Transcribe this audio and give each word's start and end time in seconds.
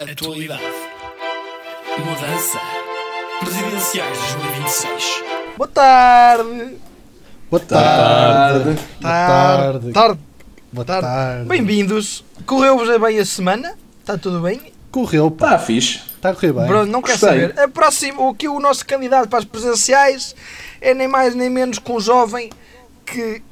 Atualidade. 0.00 0.62
Mudança. 1.98 2.58
Presidenciais 3.40 4.18
2026. 4.18 5.24
Boa 5.58 5.68
tarde. 5.68 6.76
Boa 7.50 7.60
tarde. 7.60 8.80
Tarde. 9.02 9.92
Tarde. 9.92 10.20
Boa 10.72 10.84
tarde. 10.86 11.02
tarde. 11.02 11.44
Bem-vindos. 11.46 12.24
Correu-vos 12.46 12.98
bem 12.98 13.18
a 13.18 13.26
semana? 13.26 13.74
Está 14.00 14.16
tudo 14.16 14.40
bem? 14.40 14.72
Correu, 14.90 15.30
pá. 15.30 15.48
Está 15.48 15.58
fixe. 15.58 16.00
Está 16.16 16.30
a 16.30 16.34
correr 16.34 16.54
bem. 16.54 16.66
Bruno, 16.66 16.86
não 16.90 17.02
quer 17.02 17.18
saber. 17.18 17.60
A 17.60 17.68
próximo, 17.68 18.26
o 18.26 18.34
que 18.34 18.48
o 18.48 18.58
nosso 18.58 18.86
candidato 18.86 19.28
para 19.28 19.40
as 19.40 19.44
presenciais 19.44 20.34
é 20.80 20.94
nem 20.94 21.08
mais 21.08 21.34
nem 21.34 21.50
menos 21.50 21.78
que 21.78 21.92
um 21.92 22.00
jovem 22.00 22.48
que, 23.04 23.42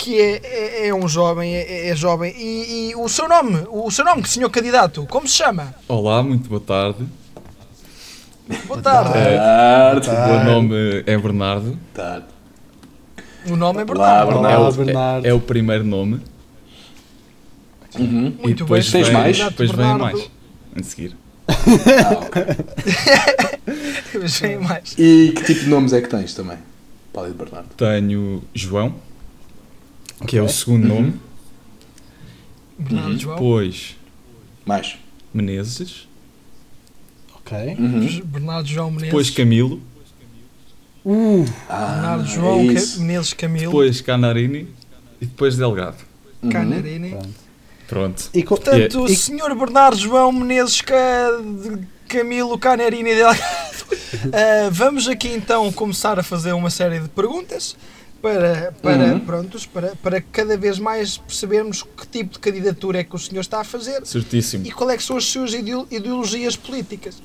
que 0.00 0.18
é, 0.18 0.40
é, 0.42 0.88
é 0.88 0.94
um 0.94 1.06
jovem, 1.06 1.54
é, 1.54 1.88
é 1.90 1.94
jovem. 1.94 2.32
E, 2.36 2.90
e 2.90 2.96
o 2.96 3.06
seu 3.08 3.28
nome, 3.28 3.66
o 3.70 3.90
seu 3.90 4.02
nome, 4.04 4.26
senhor 4.26 4.48
candidato, 4.48 5.06
como 5.10 5.28
se 5.28 5.34
chama? 5.34 5.74
Olá, 5.86 6.22
muito 6.22 6.48
boa 6.48 6.60
tarde. 6.60 7.06
Boa 8.66 8.80
tarde. 8.80 9.12
Tarde. 9.12 10.08
O 10.08 10.12
meu 10.26 10.44
nome 10.44 11.04
é 11.06 11.18
Bernardo. 11.18 11.78
Tarde. 11.92 12.26
O 13.46 13.56
nome 13.56 13.82
é 13.82 13.84
Olá, 13.84 14.24
Bernardo. 14.24 14.38
Olá, 14.38 14.52
é, 14.52 14.58
o, 14.58 14.72
Bernardo. 14.72 15.26
é- 15.26 15.28
é 15.30 15.34
o 15.34 15.40
primeiro 15.40 15.84
nome. 15.84 16.20
Uhum. 17.98 18.34
e 18.38 18.42
Muito 18.42 18.58
depois 18.64 18.90
bem, 18.90 19.02
Tens 19.02 19.08
vem, 19.12 19.20
mais? 19.22 19.38
Depois 19.38 19.70
vem 19.70 19.98
mais. 19.98 20.30
A 20.78 20.82
seguir. 20.82 21.16
Ah, 21.48 22.18
ok. 22.22 22.42
Mas 24.22 24.38
vem 24.40 24.58
mais. 24.58 24.94
E 24.96 25.32
que 25.36 25.44
tipo 25.44 25.60
de 25.60 25.68
nomes 25.68 25.92
é 25.92 26.00
que 26.00 26.08
tens 26.08 26.32
também? 26.34 26.56
Paulo 27.12 27.30
de 27.30 27.36
Bernardo. 27.36 27.68
Tenho 27.76 28.42
João, 28.54 28.94
que 30.26 30.36
é 30.36 30.42
o 30.42 30.48
segundo 30.48 30.86
nome. 30.86 31.14
Bernardo 32.78 33.18
João. 33.18 33.36
Depois 33.36 33.96
Mais. 34.64 34.96
Menezes. 35.32 36.08
Ok. 37.36 37.56
Uhum. 37.78 38.20
Bernardo 38.24 38.68
João 38.68 38.88
Menezes. 38.90 39.08
Depois 39.08 39.30
Camilo. 39.30 39.80
Uh, 41.04 41.44
Ah, 41.68 41.86
Bernardo 41.94 42.26
João 42.26 42.60
é 42.62 42.66
Ca- 42.66 42.72
isso. 42.80 43.00
Menezes 43.00 43.32
Camilo. 43.32 43.66
Depois 43.66 44.00
Canarini. 44.00 44.68
E 45.20 45.26
depois 45.26 45.56
Delgado. 45.56 45.96
Uhum. 46.42 46.50
Canarini. 46.50 47.10
pronto. 47.10 47.28
Pronto. 47.88 48.30
E 48.32 48.44
Portanto, 48.44 49.02
o 49.02 49.06
e- 49.06 49.16
senhor 49.16 49.54
Bernardo 49.54 49.96
João 49.98 50.30
Menezes 50.32 50.80
Camilo 52.08 52.58
Canarini 52.58 53.14
Delgado. 53.14 53.40
Ah, 54.32 54.68
vamos 54.72 55.06
aqui 55.08 55.28
então 55.28 55.70
começar 55.72 56.18
a 56.18 56.22
fazer 56.22 56.52
uma 56.52 56.68
série 56.70 56.98
de 57.00 57.08
perguntas 57.08 57.76
para, 58.22 58.72
para, 58.82 59.04
Uhum. 59.14 59.20
prontos, 59.20 59.66
para, 59.66 59.92
para 60.02 60.20
cada 60.20 60.56
vez 60.56 60.78
mais 60.78 61.16
percebermos 61.18 61.82
que 61.82 62.06
tipo 62.06 62.32
de 62.34 62.38
candidatura 62.38 63.00
é 63.00 63.04
que 63.04 63.14
o 63.16 63.18
senhor 63.18 63.40
está 63.40 63.60
a 63.60 63.64
fazer 63.64 64.04
Certíssimo. 64.06 64.66
e 64.66 64.70
qual 64.70 64.90
é 64.90 64.96
que 64.96 65.02
são 65.02 65.16
as 65.16 65.24
suas 65.24 65.52
ideo- 65.54 65.86
ideologias 65.90 66.56
políticas. 66.56 67.16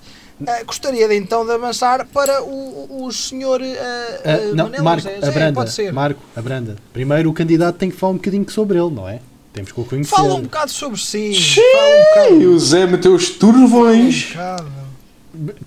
Ah, 0.47 0.63
gostaria 0.63 1.07
de, 1.07 1.16
então 1.16 1.45
de 1.45 1.51
avançar 1.53 2.05
para 2.07 2.43
o, 2.43 3.05
o 3.05 3.11
senhor 3.11 3.61
Ah, 3.61 4.19
ah, 4.25 4.38
não, 4.53 4.66
Manela 4.66 4.83
Marco, 4.83 5.01
José. 5.03 5.16
José, 5.16 5.27
abranda. 5.29 5.53
pode 5.53 5.71
ser. 5.71 5.93
Marco, 5.93 6.21
abranda. 6.35 6.75
Primeiro 6.91 7.29
o 7.29 7.33
candidato 7.33 7.77
tem 7.77 7.89
que 7.89 7.95
falar 7.95 8.13
um 8.13 8.16
bocadinho 8.17 8.49
sobre 8.49 8.77
ele, 8.77 8.89
não 8.93 9.07
é? 9.07 9.19
Temos 9.53 9.71
que 9.71 9.79
o 9.79 9.85
conhecer. 9.85 10.09
Fala 10.13 10.35
um 10.35 10.41
bocado 10.41 10.69
sobre 10.71 10.99
si. 10.99 11.33
Fala 11.33 11.88
um 11.88 12.03
bocado. 12.03 12.41
E 12.41 12.47
o 12.47 12.59
Zé 12.59 12.85
meteu 12.85 13.16
os 13.16 13.29
Fala 13.29 13.35
um 13.35 13.39
turvões. 13.39 14.25
bocado. 14.31 14.84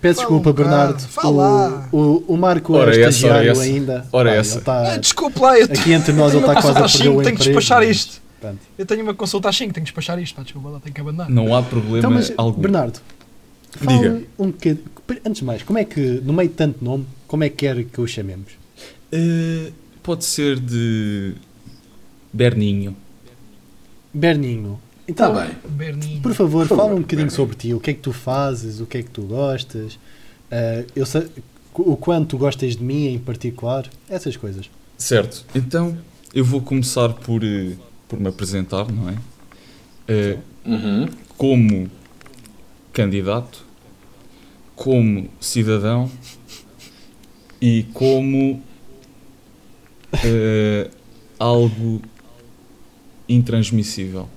Peço 0.00 0.22
Fala 0.22 0.28
um 0.34 0.38
desculpa, 0.40 0.52
bocado. 0.52 0.54
Bernardo. 0.68 1.00
Fala. 1.08 1.88
O, 1.92 1.98
o, 1.98 2.24
o 2.28 2.36
Marco 2.36 2.72
Ora 2.74 2.90
é 2.96 3.00
essa, 3.00 3.08
estagiário 3.10 3.50
ora 3.50 3.60
essa. 3.60 3.62
ainda. 3.62 4.06
Ora 4.12 4.30
Pá, 4.30 4.36
essa. 4.36 4.58
Está, 4.58 4.92
Ah, 4.94 4.96
desculpe 4.98 5.40
lá, 5.40 5.58
eu 5.58 5.64
aqui 5.64 5.92
entre 5.92 6.12
nós 6.12 6.32
tenho 6.32 6.42
ele 6.42 6.46
uma 6.46 6.58
está 6.58 6.62
quase 6.62 6.80
consulta 6.80 6.80
a 6.80 6.88
perder 6.88 7.08
o 7.08 7.12
cinco, 7.12 7.22
tenho 7.22 7.36
que 7.36 7.44
despachar 7.44 7.78
mas- 7.78 7.96
isto. 7.96 8.22
pronto. 8.40 8.58
Eu 8.78 8.86
tenho 8.86 9.02
uma 9.02 9.14
consulta 9.14 9.48
às 9.48 9.56
5, 9.56 9.72
tenho 9.74 9.84
que 9.84 9.90
despachar 9.92 10.18
isto. 10.18 10.34
Pá, 10.36 10.42
desculpa 10.42 10.68
lá, 10.68 10.80
tenho 10.80 10.94
que 10.94 11.00
abandonar. 11.00 11.30
Não 11.30 11.54
há 11.56 11.62
problema 11.62 11.98
Então, 11.98 12.10
mas, 12.10 12.32
algum. 12.36 12.60
Bernardo, 12.60 13.00
fala 13.72 13.98
Diga. 13.98 14.22
um 14.38 14.46
bocadinho. 14.50 14.84
Antes 15.24 15.38
de 15.40 15.44
mais, 15.44 15.62
como 15.62 15.78
é 15.78 15.84
que, 15.84 16.20
no 16.24 16.32
meio 16.32 16.48
de 16.48 16.54
tanto 16.54 16.84
nome, 16.84 17.06
como 17.26 17.42
é 17.44 17.48
que 17.48 17.56
quer 17.56 17.82
que 17.84 18.00
o 18.00 18.06
chamemos? 18.06 18.52
Eh, 19.10 19.70
pode 20.02 20.24
ser 20.24 20.58
de 20.60 21.34
Berninho. 22.32 22.94
Berninho. 24.12 24.78
Está 25.08 25.28
Então, 25.30 25.34
bem. 25.34 25.50
Berninho. 25.70 26.20
Por 26.20 26.34
favor, 26.34 26.60
Por 26.66 26.68
favor, 26.68 26.84
fala 26.84 26.94
um 26.96 27.00
bocadinho 27.00 27.30
sobre 27.30 27.56
ti, 27.56 27.72
o 27.74 27.80
que 27.80 27.90
é 27.90 27.94
que 27.94 28.00
tu 28.00 28.12
fazes, 28.12 28.80
o 28.80 28.86
que 28.86 28.98
é 28.98 29.02
que 29.02 29.10
tu 29.10 29.22
gostas, 29.22 29.98
ah, 30.50 30.84
eu 30.94 31.06
sei, 31.06 31.28
o 31.74 31.96
quanto 31.96 32.28
tu 32.30 32.38
gostas 32.38 32.76
de 32.76 32.82
mim 32.84 33.06
em 33.06 33.18
particular, 33.18 33.88
essas 34.08 34.36
coisas. 34.36 34.68
Certo. 34.98 35.46
Então, 35.54 35.96
eu 36.34 36.44
vou 36.44 36.60
começar 36.60 37.08
por, 37.10 37.42
eh, 37.44 37.72
por 38.08 38.18
me 38.20 38.28
apresentar, 38.28 38.90
não 38.92 39.08
é? 39.08 39.16
Eh, 40.08 40.38
Uhum. 40.66 41.08
como 41.38 41.88
candidato, 42.92 43.64
como 44.76 45.28
cidadão 45.40 46.10
e 47.62 47.84
como 47.94 48.60
eh, 50.24 50.90
algo 51.38 52.02
intransmissível. 53.28 54.28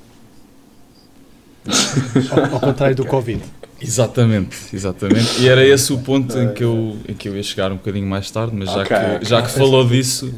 Ao, 2.29 2.53
ao 2.55 2.59
contrário 2.59 2.95
do 2.95 3.05
Covid. 3.05 3.41
Exatamente, 3.79 4.57
exatamente. 4.73 5.41
E 5.41 5.47
era 5.49 5.65
esse 5.65 5.91
o 5.91 5.99
ponto 5.99 6.37
em 6.37 6.53
que 6.53 6.63
eu, 6.63 6.97
em 7.07 7.13
que 7.13 7.27
eu 7.27 7.35
ia 7.35 7.41
chegar 7.43 7.71
um 7.71 7.77
bocadinho 7.77 8.07
mais 8.07 8.29
tarde, 8.29 8.55
mas 8.55 8.69
já 8.69 8.81
Ok, 8.81 8.95
que, 8.97 9.03
ok. 9.15 9.19
já 9.27 9.41
que 9.41 9.51
falou 9.51 9.87
disso, 9.87 10.33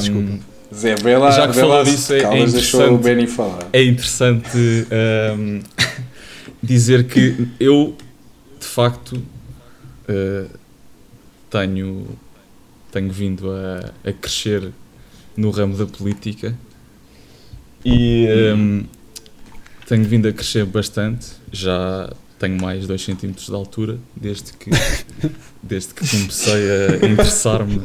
desculpa. 0.00 0.38
Zé, 0.74 0.94
vê 0.96 1.16
lá. 1.16 1.30
Já 1.30 1.46
que 1.46 1.54
vê 1.54 1.60
falou 1.60 1.76
lá 1.76 1.82
disso, 1.84 2.12
é- 2.12 2.18
é 2.22 2.40
interessante. 2.42 3.02
Benny 3.02 3.26
falar. 3.26 3.68
é 3.72 3.82
interessante 3.84 4.86
ehm, 4.90 5.60
dizer 6.62 7.04
que 7.04 7.48
eu, 7.60 7.96
de 8.60 8.66
facto, 8.66 9.22
eh, 10.08 10.46
tenho, 11.48 12.06
tenho 12.92 13.10
vindo 13.10 13.50
a, 13.50 13.92
a 14.10 14.12
crescer 14.12 14.70
no 15.36 15.50
ramo 15.50 15.76
da 15.76 15.86
política 15.86 16.54
e 17.84 18.26
ehm, 18.26 18.82
tenho 19.88 20.04
vindo 20.04 20.28
a 20.28 20.32
crescer 20.32 20.64
bastante. 20.66 21.26
Já 21.50 22.12
tenho 22.38 22.60
mais 22.60 22.86
2 22.86 23.02
cm 23.04 23.32
de 23.32 23.52
altura 23.54 23.98
desde 24.14 24.52
que, 24.52 24.70
desde 25.62 25.94
que 25.94 26.08
comecei 26.08 26.70
a 26.70 27.06
interessar-me 27.06 27.80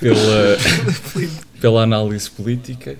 pela, 0.00 0.56
pela 1.60 1.82
análise 1.82 2.30
política. 2.30 2.96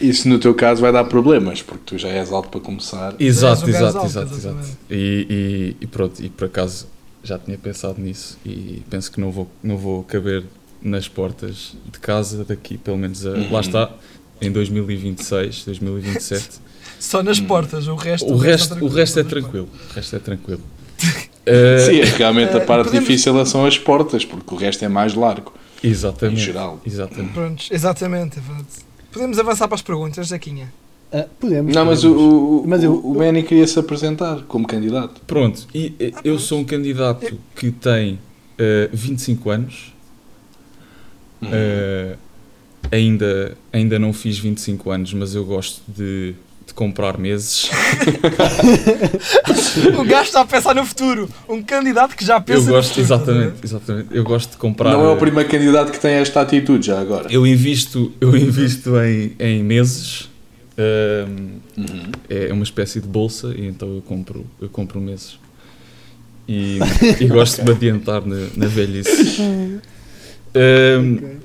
Isso 0.00 0.26
no 0.30 0.38
teu 0.38 0.54
caso 0.54 0.80
vai 0.80 0.90
dar 0.90 1.04
problemas, 1.04 1.60
porque 1.60 1.82
tu 1.84 1.98
já 1.98 2.08
és 2.08 2.32
alto 2.32 2.48
para 2.48 2.60
começar. 2.60 3.14
Exato, 3.20 3.66
um 3.66 3.68
exato, 3.68 3.98
alto, 3.98 4.06
exato, 4.06 4.34
exatamente. 4.34 4.66
exato. 4.68 4.78
E, 4.90 5.26
e, 5.78 5.84
e 5.84 5.86
pronto, 5.86 6.24
e 6.24 6.30
por 6.30 6.46
acaso 6.46 6.86
já 7.22 7.38
tinha 7.38 7.58
pensado 7.58 8.00
nisso 8.00 8.38
e 8.46 8.82
penso 8.88 9.12
que 9.12 9.20
não 9.20 9.30
vou, 9.30 9.46
não 9.62 9.76
vou 9.76 10.02
caber 10.04 10.42
nas 10.80 11.06
portas 11.06 11.76
de 11.92 11.98
casa 11.98 12.44
daqui, 12.44 12.78
pelo 12.78 12.96
menos 12.96 13.26
a, 13.26 13.30
Uhum. 13.32 13.52
lá 13.52 13.60
está, 13.60 13.90
em 14.40 14.50
2026, 14.50 15.64
2027. 15.64 16.48
Só 17.00 17.22
nas 17.22 17.40
portas, 17.40 17.88
o 17.88 17.94
resto. 17.94 18.30
o, 18.32 18.36
resto, 18.36 18.74
está 18.74 18.84
o 18.84 18.88
resto 18.88 19.18
é 19.20 19.24
tranquilo, 19.24 19.68
o 19.90 19.94
resto 19.94 20.16
é 20.16 20.18
tranquilo. 20.18 20.60
Eh, 21.46 21.78
Sim, 21.86 22.00
é 22.00 22.04
realmente 22.04 22.52
a 22.54 22.58
Eh, 22.58 22.64
parte 22.66 22.84
podemos- 22.88 23.08
difícil 23.08 23.46
são 23.46 23.64
as 23.64 23.78
portas, 23.78 24.26
porque 24.26 24.54
o 24.54 24.58
resto 24.58 24.84
é 24.84 24.88
mais 24.88 25.14
largo. 25.14 25.52
exatamente, 25.82 26.38
Em 26.38 26.44
geral. 26.44 26.80
exatamente. 26.86 27.32
Prontos, 27.32 27.68
exatamente. 27.72 28.38
é. 28.38 28.42
Podemos 29.10 29.38
avançar 29.38 29.66
para 29.66 29.74
as 29.74 29.82
perguntas, 29.82 30.28
Zequinha. 30.28 30.70
Ah, 31.10 31.24
podemos. 31.40 31.74
Não, 31.74 31.86
mas 31.86 32.04
o, 32.04 32.12
podemos. 32.12 32.32
o, 32.32 32.64
Mas 32.68 32.84
eu- 32.84 33.00
o 33.04 33.14
Benny 33.14 33.42
queria 33.42 33.66
se 33.66 33.76
apresentar 33.78 34.42
como 34.42 34.66
candidato. 34.66 35.22
Pronto, 35.26 35.66
e 35.74 35.94
eh, 35.98 36.12
eu 36.22 36.38
sou 36.38 36.60
um 36.60 36.64
candidato 36.64 37.34
que 37.56 37.70
tem 37.72 38.18
eh, 38.58 38.90
25 38.92 39.48
anos, 39.50 39.94
Uhum. 41.40 41.48
Ainda, 42.92 43.56
ainda 43.72 43.98
não 43.98 44.12
fiz 44.12 44.38
25 44.38 44.90
anos, 44.90 45.12
mas 45.14 45.34
eu 45.34 45.44
gosto 45.44 45.80
de, 45.88 46.34
de 46.66 46.74
comprar 46.74 47.18
meses. 47.18 47.70
O 49.98 50.04
gajo 50.04 50.22
está 50.24 50.40
a 50.40 50.44
pensar 50.44 50.74
no 50.74 50.84
futuro. 50.84 51.28
Um 51.48 51.62
candidato 51.62 52.16
que 52.16 52.24
já 52.24 52.40
pensa 52.40 52.60
eu 52.60 52.64
no 52.64 52.72
gosto, 52.72 52.94
futuro. 52.94 53.14
a 53.14 53.16
ver? 53.18 53.22
exatamente, 53.32 53.64
exatamente. 53.64 54.08
Eu 54.10 54.24
gosto 54.24 54.50
de 54.52 54.56
comprar. 54.56 54.90
Não 54.92 55.04
é 55.04 55.12
o 55.12 55.16
primeiro 55.16 55.48
candidato 55.48 55.92
que 55.92 56.00
tem 56.00 56.14
esta 56.14 56.40
atitude 56.40 56.86
já 56.86 57.00
agora. 57.00 57.26
Eu 57.30 57.46
invisto, 57.46 58.12
eu 58.20 58.36
invisto 58.36 58.90
em, 59.00 59.34
em 59.38 59.62
meses. 59.62 60.28
ehm, 60.76 61.60
Uhum. 61.76 62.10
é 62.28 62.52
uma 62.52 62.64
espécie 62.64 63.00
de 63.00 63.06
bolsa 63.08 63.54
e 63.56 63.66
então 63.66 63.88
eu 63.94 64.02
compro, 64.02 64.44
eu 64.60 64.68
compro 64.68 65.00
meses. 65.00 65.38
E, 66.48 66.78
e 67.20 67.26
gosto 67.26 67.58
de 67.58 67.64
me 67.70 67.70
adiantar 67.76 68.26
na, 68.26 68.48
na 68.56 68.66
velhice. 68.66 69.40
Ehm, 70.54 71.38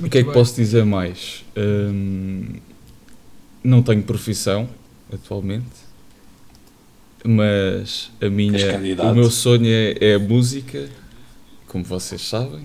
O 0.00 0.08
que 0.08 0.18
é 0.18 0.24
que 0.24 0.32
posso 0.32 0.54
dizer 0.54 0.84
mais? 0.84 1.44
Hum, 1.56 2.44
não 3.64 3.82
tenho 3.82 4.02
profissão 4.02 4.68
atualmente, 5.12 5.66
mas 7.24 8.10
a 8.20 8.28
minha, 8.28 8.78
o 9.10 9.14
meu 9.14 9.30
sonho 9.30 9.66
é, 9.66 9.96
é 10.00 10.14
a 10.14 10.18
música, 10.18 10.88
como 11.66 11.84
vocês 11.84 12.22
sabem, 12.22 12.60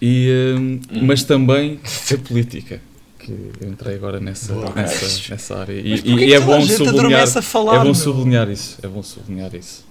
e, 0.00 0.54
hum, 0.58 0.80
Uhum. 0.92 1.06
mas 1.06 1.24
também 1.24 1.80
a 2.12 2.18
política, 2.18 2.80
que 3.18 3.30
eu 3.60 3.68
entrei 3.68 3.94
agora 3.96 4.20
nessa, 4.20 4.52
Boa. 4.52 4.72
nessa, 4.74 5.30
nessa 5.32 5.58
área. 5.58 5.72
E, 5.74 5.94
e- 6.04 6.32
é 6.32 6.36
a 6.36 6.40
bom 6.40 6.60
sublinhar. 6.62 7.22
a 7.22 7.42
É 7.80 7.84
bom 7.84 7.94
sublinhar 7.94 8.48
isso. 8.50 8.78
É 8.82 8.88
bom 8.88 9.02
sublinhar 9.02 9.54
isso. 9.54 9.84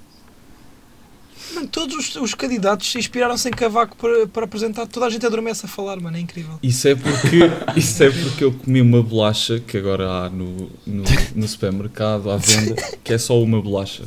Mano, 1.54 1.68
todos 1.68 1.96
os, 1.96 2.16
os 2.16 2.34
candidatos 2.34 2.96
inspiraram-se 2.96 3.48
em 3.48 3.52
Cavaco 3.52 3.96
para, 3.98 4.28
para 4.28 4.46
apresentar. 4.46 4.86
Toda 4.88 5.06
a 5.06 5.10
gente 5.10 5.26
adormece 5.26 5.66
a 5.66 5.70
falar, 5.70 6.00
mano. 6.00 6.18
É 6.18 6.20
incrível. 6.20 6.60
Isso 6.62 6.88
é 6.88 6.96
porque, 6.96 7.40
isso 7.76 8.04
é 8.04 8.10
porque 8.10 8.44
eu 8.44 8.52
comi 8.52 8.82
uma 8.82 9.02
bolacha 9.02 9.60
que 9.60 9.78
agora 9.78 10.10
há 10.10 10.30
no, 10.30 10.70
no, 10.86 11.04
no 11.36 11.48
supermercado 11.48 12.30
à 12.30 12.38
venda, 12.38 12.76
que 13.04 13.14
é 13.14 13.18
só 13.18 13.42
uma 13.42 13.62
bolacha. 13.62 14.04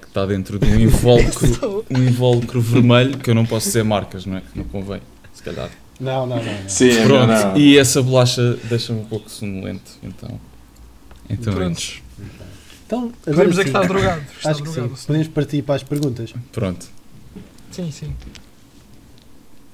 Que 0.00 0.08
está 0.08 0.26
dentro 0.26 0.58
de 0.58 0.66
um 0.66 0.78
invólucro, 0.78 1.84
um 1.90 2.02
invólucro 2.02 2.60
vermelho, 2.60 3.18
que 3.18 3.30
eu 3.30 3.34
não 3.34 3.46
posso 3.46 3.66
dizer 3.66 3.82
marcas, 3.82 4.26
não 4.26 4.36
é? 4.36 4.42
Não 4.54 4.64
convém, 4.64 5.00
se 5.32 5.42
calhar. 5.42 5.70
Não, 5.98 6.26
não, 6.26 6.36
não. 6.36 6.44
não. 6.44 6.68
Sim, 6.68 6.90
é 6.90 7.04
Pronto, 7.04 7.28
não. 7.28 7.56
e 7.56 7.78
essa 7.78 8.02
bolacha 8.02 8.58
deixa-me 8.64 9.00
um 9.00 9.04
pouco 9.04 9.30
sonolento, 9.30 9.92
então. 10.02 10.40
Então 11.30 11.52
é 11.52 11.56
Prontos. 11.56 12.02
Então, 12.92 13.10
Podemos 13.24 13.50
dizer 13.56 13.66
sim, 13.66 13.72
que 13.72 13.78
está 13.78 13.88
drogado. 13.88 14.22
Está 14.36 14.50
acho 14.50 14.62
que 14.62 14.68
sim. 14.68 14.74
drogado. 14.74 15.00
Podemos 15.06 15.28
partir 15.28 15.62
para 15.62 15.74
as 15.76 15.82
perguntas. 15.82 16.34
Pronto. 16.52 16.86
Sim, 17.70 17.90
sim. 17.90 18.14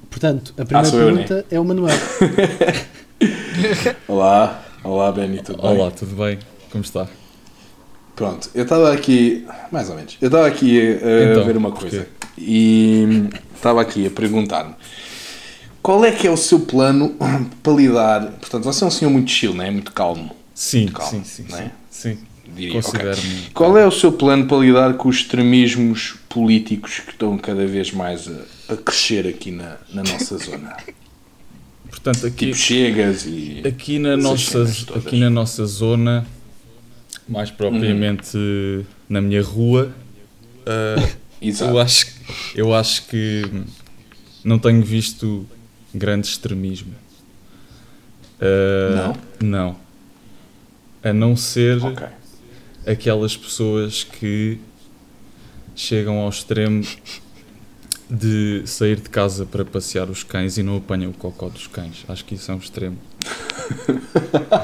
Portanto, 0.08 0.54
a 0.56 0.64
primeira 0.64 0.88
sou 0.88 1.00
eu, 1.00 1.12
né? 1.14 1.24
pergunta 1.24 1.46
é 1.50 1.58
o 1.60 1.64
Manuel. 1.64 1.98
Olá, 4.06 4.62
olá 4.84 5.10
Benny, 5.10 5.42
tudo 5.42 5.60
bem? 5.60 5.70
Olá, 5.70 5.90
tudo 5.90 6.14
bem? 6.14 6.38
Como 6.70 6.84
está? 6.84 7.08
Pronto, 8.14 8.48
eu 8.54 8.62
estava 8.62 8.92
aqui, 8.92 9.44
mais 9.72 9.90
ou 9.90 9.96
menos, 9.96 10.16
eu 10.20 10.26
estava 10.26 10.46
aqui 10.46 10.80
a, 10.80 11.06
a 11.06 11.30
Então, 11.32 11.44
ver 11.44 11.56
uma 11.56 11.70
porquê? 11.72 11.90
coisa 11.90 12.08
e 12.38 13.28
estava 13.54 13.80
aqui 13.80 14.06
a 14.06 14.10
perguntar-me 14.10 14.74
qual 15.82 16.04
é 16.04 16.12
que 16.12 16.26
é 16.26 16.30
o 16.30 16.36
seu 16.36 16.60
plano 16.60 17.16
para 17.62 17.72
lidar. 17.72 18.26
Portanto, 18.38 18.64
você 18.64 18.84
é 18.84 18.86
um 18.86 18.90
senhor 18.90 19.10
muito 19.10 19.30
chill, 19.30 19.54
não 19.54 19.64
é? 19.64 19.70
Muito 19.70 19.92
calmo, 19.92 20.30
Sim, 20.54 20.86
Calma, 20.86 21.10
sim, 21.10 21.24
sim, 21.24 21.46
não 21.50 21.58
sim. 21.58 21.64
é? 21.64 21.70
Sim, 21.90 22.18
diria. 22.58 22.78
ok. 22.78 22.82
considero-me. 22.90 23.42
Qual 23.54 23.76
é 23.78 23.86
o 23.86 23.90
seu 23.90 24.12
plano 24.12 24.46
para 24.46 24.58
lidar 24.58 24.94
com 24.94 25.08
os 25.08 25.16
extremismos 25.16 26.14
políticos 26.28 27.00
que 27.00 27.12
estão 27.12 27.36
cada 27.38 27.66
vez 27.66 27.90
mais 27.92 28.28
a, 28.28 28.72
a 28.74 28.76
crescer 28.76 29.26
aqui 29.26 29.50
na, 29.50 29.76
na 29.92 30.02
nossa 30.02 30.36
zona? 30.38 30.76
Portanto, 31.88 32.26
aqui, 32.26 32.46
Tipo, 32.46 32.56
chegas 32.58 33.24
e. 33.26 33.62
aqui, 33.66 33.98
na 33.98 34.16
nossa, 34.16 34.62
aqui 34.94 35.18
na 35.18 35.30
nossa 35.30 35.64
zona, 35.66 36.26
mais 37.28 37.50
propriamente 37.50 38.36
na 39.08 39.20
minha 39.22 39.42
rua, 39.42 39.92
Exato. 41.40 41.70
eu, 41.72 41.78
acho, 41.78 42.06
eu 42.54 42.74
acho 42.74 43.06
que 43.06 43.42
não 44.44 44.58
tenho 44.58 44.82
visto 44.82 45.46
grande 45.94 46.26
extremismo. 46.26 46.92
Ah, 48.40 49.14
Não. 49.42 49.76
A 51.02 51.12
não 51.12 51.36
ser 51.36 51.82
Ok. 51.82 52.06
Aquelas 52.88 53.36
pessoas 53.36 54.04
que 54.04 54.58
chegam 55.74 56.18
ao 56.18 56.28
extremo 56.28 56.84
de 58.10 58.62
sair 58.66 58.96
de 58.96 59.08
casa 59.10 59.44
para 59.44 59.64
passear 59.64 60.08
os 60.08 60.22
cães 60.22 60.56
e 60.56 60.62
não 60.62 60.76
apanham 60.78 61.10
o 61.10 61.14
cocó 61.14 61.48
dos 61.48 61.66
cães. 61.66 62.04
Acho 62.08 62.24
que 62.24 62.34
isso 62.34 62.50
é 62.50 62.54
um 62.54 62.58
extremo. 62.58 62.98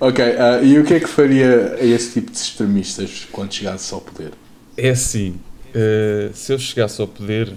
Ok, 0.00 0.22
ah, 0.24 0.60
e 0.62 0.78
o 0.78 0.84
que 0.84 0.94
é 0.94 1.00
que 1.00 1.06
faria 1.08 1.76
a 1.80 1.84
esse 1.84 2.14
tipo 2.14 2.30
de 2.30 2.36
extremistas 2.36 3.26
quando 3.30 3.52
chegasse 3.52 3.92
ao 3.94 4.00
poder? 4.00 4.32
É 4.76 4.90
assim, 4.90 5.36
eh, 5.72 6.30
se 6.34 6.52
eu 6.52 6.58
chegasse 6.58 7.00
ao 7.00 7.06
poder, 7.06 7.52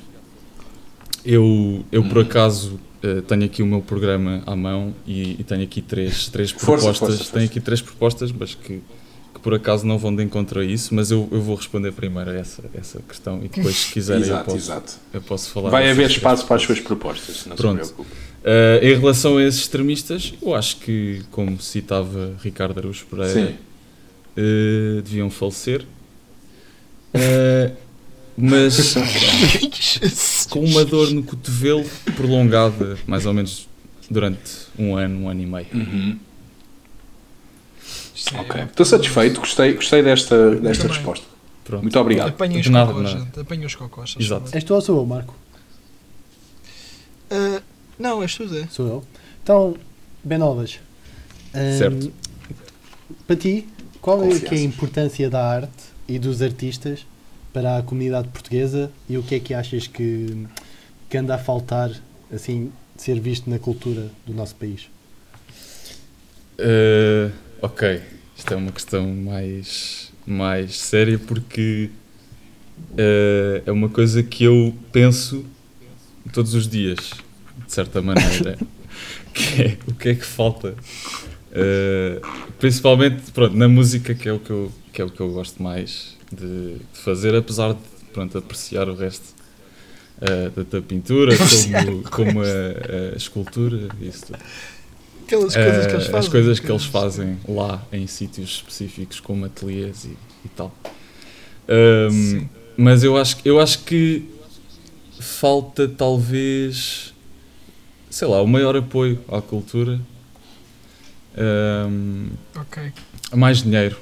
eu, 1.26 1.84
eu 1.92 2.04
por 2.04 2.20
Hum. 2.20 2.22
acaso 2.22 2.80
eh, 3.04 3.22
tenho 3.22 3.44
aqui 3.46 3.62
o 3.62 3.66
meu 3.66 3.82
programa 3.82 4.42
à 4.46 4.56
mão 4.56 4.94
e, 5.06 5.32
e 5.40 5.44
tenho 5.44 5.64
aqui 5.64 5.82
três, 5.82 6.28
três 6.30 6.52
Força, 6.52 6.66
propostas. 6.86 6.98
força, 7.00 7.18
força. 7.18 7.34
Tenho 7.34 7.46
aqui 7.46 7.60
três 7.60 7.82
propostas, 7.82 8.32
mas 8.32 8.56
que, 8.56 8.82
que 9.34 9.40
por 9.40 9.54
acaso 9.54 9.86
não 9.86 9.98
vão 9.98 10.16
de 10.16 10.24
encontro 10.24 10.60
a 10.60 10.66
isso, 10.66 10.94
mas 10.94 11.12
eu, 11.12 11.28
eu 11.32 11.42
vou 11.42 11.56
responder 11.56 11.92
primeiro 11.92 12.32
a 12.32 12.36
essa, 12.36 12.64
essa 12.74 13.02
questão 13.08 13.40
e 13.44 13.48
depois, 13.48 13.76
se 13.76 13.94
quiserem, 13.94 14.24
eu 14.24 14.28
exato, 14.28 14.46
posso, 14.46 14.58
exato. 14.58 14.94
eu 15.14 15.22
posso 15.22 15.52
falar. 15.52 15.70
Vai 15.70 15.90
haver 15.90 16.10
espaço 16.10 16.46
para 16.46 16.56
as 16.56 16.64
suas 16.64 16.80
propostas, 16.80 17.46
não 17.46 17.56
Pronto. 17.56 17.86
se 17.86 17.94
preocupe. 17.94 18.18
Uh, 18.38 18.86
em 18.86 18.98
relação 18.98 19.38
a 19.38 19.44
esses 19.44 19.62
extremistas, 19.62 20.34
eu 20.42 20.56
acho 20.56 20.78
que, 20.78 21.22
como 21.32 21.60
citava 21.60 22.34
Ricardo 22.42 22.80
Araújo 22.80 23.06
Pereira, 23.06 23.56
uh, 24.38 25.02
deviam 25.02 25.30
falecer. 25.30 25.86
Uh, 27.14 27.76
mas 28.38 28.94
com 30.50 30.60
uma 30.60 30.86
dor 30.86 31.10
no 31.12 31.24
cotovelo 31.24 31.84
prolongada, 32.16 32.98
mais 33.08 33.26
ou 33.26 33.34
menos 33.34 33.68
durante 34.10 34.68
um 34.78 34.96
ano, 34.96 35.24
um 35.24 35.30
ano 35.30 35.42
e 35.42 35.46
meio. 35.46 35.68
Uhum. 35.74 36.20
Ok. 38.34 38.62
Estou 38.64 38.86
satisfeito, 38.86 39.40
gostei, 39.40 39.74
gostei 39.74 40.02
desta, 40.04 40.56
desta 40.56 40.84
também. 40.84 40.98
resposta. 40.98 41.26
Pronto. 41.64 41.82
Muito 41.82 42.00
obrigado. 42.00 42.30
Apanhem 42.30 42.60
os 42.60 42.70
nada, 42.70 42.94
cocós, 42.94 43.10
gente. 43.10 43.40
Apanhem 43.40 43.66
os 43.66 43.76
cocós. 43.76 44.16
Exato. 44.20 44.50
És 44.54 44.64
tu 44.64 44.74
ou 44.74 44.82
sou 44.82 44.98
eu, 44.98 45.06
Marco? 45.06 45.36
Ah, 47.30 47.62
não, 48.00 48.22
és 48.22 48.34
tu, 48.36 48.48
Zé. 48.48 48.68
Sou 48.72 48.88
eu. 48.88 49.04
Então, 49.44 49.76
Benovas. 50.24 50.80
hum, 51.54 51.78
Certo. 51.78 52.14
Para 53.26 53.36
ti, 53.36 53.68
qual 54.02 54.24
é 54.24 54.40
que 54.40 54.56
é 54.56 54.58
a 54.58 54.62
importância 54.62 55.30
da 55.30 55.46
arte 55.46 55.72
e 56.08 56.18
dos 56.18 56.42
artistas 56.42 57.06
para 57.52 57.78
a 57.78 57.84
comunidade 57.84 58.28
portuguesa 58.30 58.92
e 59.10 59.18
o 59.18 59.24
que 59.24 59.36
é 59.36 59.40
que 59.40 59.54
achas 59.54 59.88
que, 59.88 60.46
que 61.10 61.18
anda 61.18 61.36
a 61.36 61.38
faltar, 61.38 61.92
assim, 62.34 62.72
de 62.96 63.02
ser 63.04 63.20
visto 63.20 63.50
na 63.50 63.60
cultura 63.60 64.08
do 64.26 64.34
nosso 64.34 64.56
país? 64.56 64.88
Uh, 66.60 67.32
ok, 67.62 68.02
é 68.54 68.58
uma 68.58 68.72
questão 68.72 69.08
mais, 69.14 70.12
mais 70.26 70.78
séria 70.78 71.20
porque 71.20 71.90
uh, 72.94 73.64
é 73.66 73.72
uma 73.72 73.90
coisa 73.90 74.24
que 74.24 74.44
eu 74.44 74.74
penso 74.92 75.46
todos 76.32 76.54
os 76.54 76.68
dias, 76.68 77.12
de 77.66 77.74
certa 77.74 78.02
maneira, 78.02 78.58
que 79.34 79.62
é 79.62 79.78
o 79.88 79.94
que 79.94 80.10
é 80.10 80.16
que 80.16 80.26
falta. 80.26 80.76
Uh, 81.52 82.26
principalmente 82.60 83.32
pronto, 83.32 83.56
na 83.56 83.68
música, 83.68 84.14
que 84.14 84.28
é, 84.28 84.34
o 84.34 84.40
que, 84.40 84.50
eu, 84.50 84.72
que 84.94 85.02
é 85.02 85.06
o 85.06 85.10
que 85.10 85.20
eu 85.20 85.32
gosto 85.32 85.62
mais 85.62 86.18
de, 86.32 86.76
de 86.76 87.00
fazer, 87.00 87.36
apesar 87.36 87.74
de 87.74 87.80
pronto, 88.14 88.38
apreciar 88.38 88.90
o 88.90 88.96
resto 88.96 89.34
uh, 90.22 90.50
da, 90.52 90.64
da 90.64 90.82
pintura, 90.82 91.36
como, 91.38 92.04
como 92.04 92.42
a, 92.42 93.14
a 93.14 93.18
escultura 93.18 93.88
isso 94.02 94.28
tudo. 94.28 94.40
Aquelas 95.28 95.54
coisas 95.56 95.86
que 95.88 95.94
eles 95.94 96.06
Eh, 96.06 96.12
fazem. 96.12 96.20
As 96.20 96.28
coisas 96.30 96.60
que 96.60 96.72
eles 96.72 96.86
fazem 96.86 97.38
lá 97.48 97.84
em 97.92 98.08
sítios 98.08 98.50
específicos, 98.50 99.20
como 99.20 99.46
ateliês 99.46 100.06
e, 100.06 100.18
e 100.46 100.50
tal. 100.56 100.74
Sim. 102.10 102.48
mas 102.78 103.04
eu 103.04 103.18
acho, 103.18 103.38
eu 103.44 103.60
acho 103.60 103.80
que 103.80 104.24
falta 105.20 105.88
talvez, 105.88 107.14
sei 108.10 108.28
lá, 108.28 108.42
o 108.42 108.48
maior 108.48 108.76
apoio 108.78 109.20
à 109.30 109.42
cultura, 109.42 110.00
Ahm, 111.40 112.30
Ok. 112.56 112.92
mais 113.36 113.62
dinheiro 113.62 113.96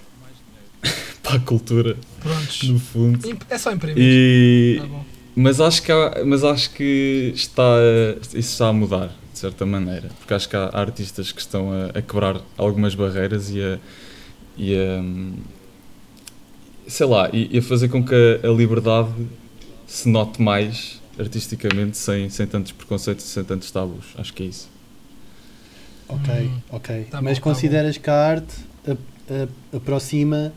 para 1.24 1.36
a 1.36 1.40
cultura, 1.40 1.98
Prontos. 2.22 2.64
no 2.64 2.80
fundo. 2.80 3.38
É 3.50 3.58
só 3.58 3.72
imprimir. 3.72 3.98
E, 4.02 4.78
Tá 4.80 4.88
mas 5.36 5.60
acho 5.60 5.82
que, 5.84 5.92
há- 5.92 6.24
mas 6.26 6.44
acho 6.46 6.70
que 6.72 7.34
está, 7.36 7.64
isso 8.30 8.38
está 8.38 8.70
a 8.70 8.74
mudar, 8.74 9.12
de 9.36 9.40
certa 9.40 9.66
maneira. 9.66 10.10
Porque 10.18 10.34
acho 10.34 10.50
que 10.50 10.56
há 10.56 10.70
artistas 10.74 11.32
que 11.32 11.42
estão 11.42 11.72
a, 11.72 12.00
a 12.00 12.02
quebrar 12.02 12.42
algumas 12.58 12.96
barreiras 12.96 13.50
e 13.52 13.62
a, 13.62 13.78
e 14.58 14.76
a, 14.76 15.02
sei 16.88 17.06
lá, 17.06 17.30
e, 17.34 17.56
e 17.56 17.58
a 17.60 17.62
fazer 17.62 17.90
com 17.90 18.04
que 18.04 18.14
a, 18.44 18.48
a 18.48 18.52
liberdade 18.52 19.10
se 19.88 20.10
note 20.10 20.42
mais 20.42 21.02
artisticamente, 21.20 21.98
sem, 21.98 22.30
sem 22.30 22.46
tantos 22.48 22.72
preconceitos 22.72 23.26
e 23.26 23.28
sem 23.28 23.44
tantos 23.44 23.72
tabus. 23.72 24.06
Acho 24.18 24.34
que 24.34 24.44
é 24.44 24.46
isso. 24.48 24.70
Ok, 26.08 26.28
Hum, 26.28 26.60
ok. 26.70 27.06
tá 27.10 27.20
Mas 27.20 27.38
bom, 27.38 27.42
tá 27.42 27.44
consideras 27.44 27.98
que 27.98 28.10
a 28.10 28.14
arte 28.14 28.56
a- 28.88 28.92
a- 28.94 29.78
aproxima 29.78 30.54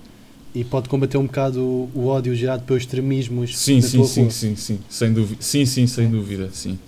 e 0.55 0.65
pode 0.65 0.89
combater 0.89 1.17
um 1.19 1.27
bocado 1.27 1.63
o, 1.63 1.91
o 1.95 2.07
ódio 2.07 2.35
gerado 2.35 2.65
pelos 2.65 2.83
extremismos 2.83 3.57
Sim, 3.57 3.81
sim, 3.81 4.05
sim, 4.05 4.23
rua? 4.23 4.31
sim, 4.31 4.57
sim, 4.57 4.79
sem 4.89 5.13
dúvida. 5.13 5.43
Sim, 5.43 5.65
sim, 5.67 5.87
sem 5.87 6.11
dúvida, 6.11 6.51
sim. 6.53 6.79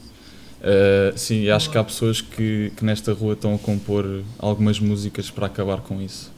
Uh, 0.60 1.16
sim, 1.18 1.42
e 1.42 1.50
acho 1.50 1.70
que 1.70 1.78
há 1.78 1.84
pessoas 1.84 2.20
que, 2.20 2.70
que 2.76 2.84
nesta 2.84 3.12
rua 3.12 3.32
estão 3.32 3.54
a 3.54 3.58
compor 3.58 4.22
algumas 4.38 4.78
músicas 4.78 5.30
para 5.30 5.46
acabar 5.46 5.78
com 5.80 6.00
isso. 6.02 6.30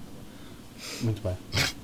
Muito 1.01 1.21
bem. 1.23 1.35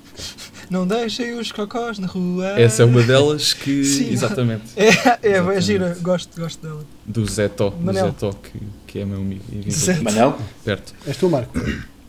Não 0.69 0.85
deixem 0.85 1.33
os 1.33 1.51
cocós 1.51 1.97
na 1.97 2.05
rua. 2.07 2.47
Essa 2.59 2.83
é 2.83 2.85
uma 2.85 3.01
delas 3.01 3.53
que. 3.53 3.83
Sim. 3.85 4.11
Exatamente. 4.11 4.63
É, 4.75 4.83
é, 4.83 4.87
é 4.87 5.29
Exatamente. 5.31 5.61
gira. 5.61 5.97
Gosto, 5.99 6.39
gosto 6.39 6.61
dela. 6.65 6.85
Do 7.05 7.25
Zé 7.25 7.47
Tó, 7.47 7.71
do. 7.71 7.91
Zé 7.93 8.11
Tó, 8.11 8.31
que, 8.33 8.59
que 8.85 8.99
é 8.99 9.05
meu 9.05 9.17
amigo 9.17 9.43
Zé- 9.71 9.99
Manel? 9.99 10.37
perto. 10.63 10.93
És 11.07 11.17
tu, 11.17 11.29
Marco? 11.29 11.51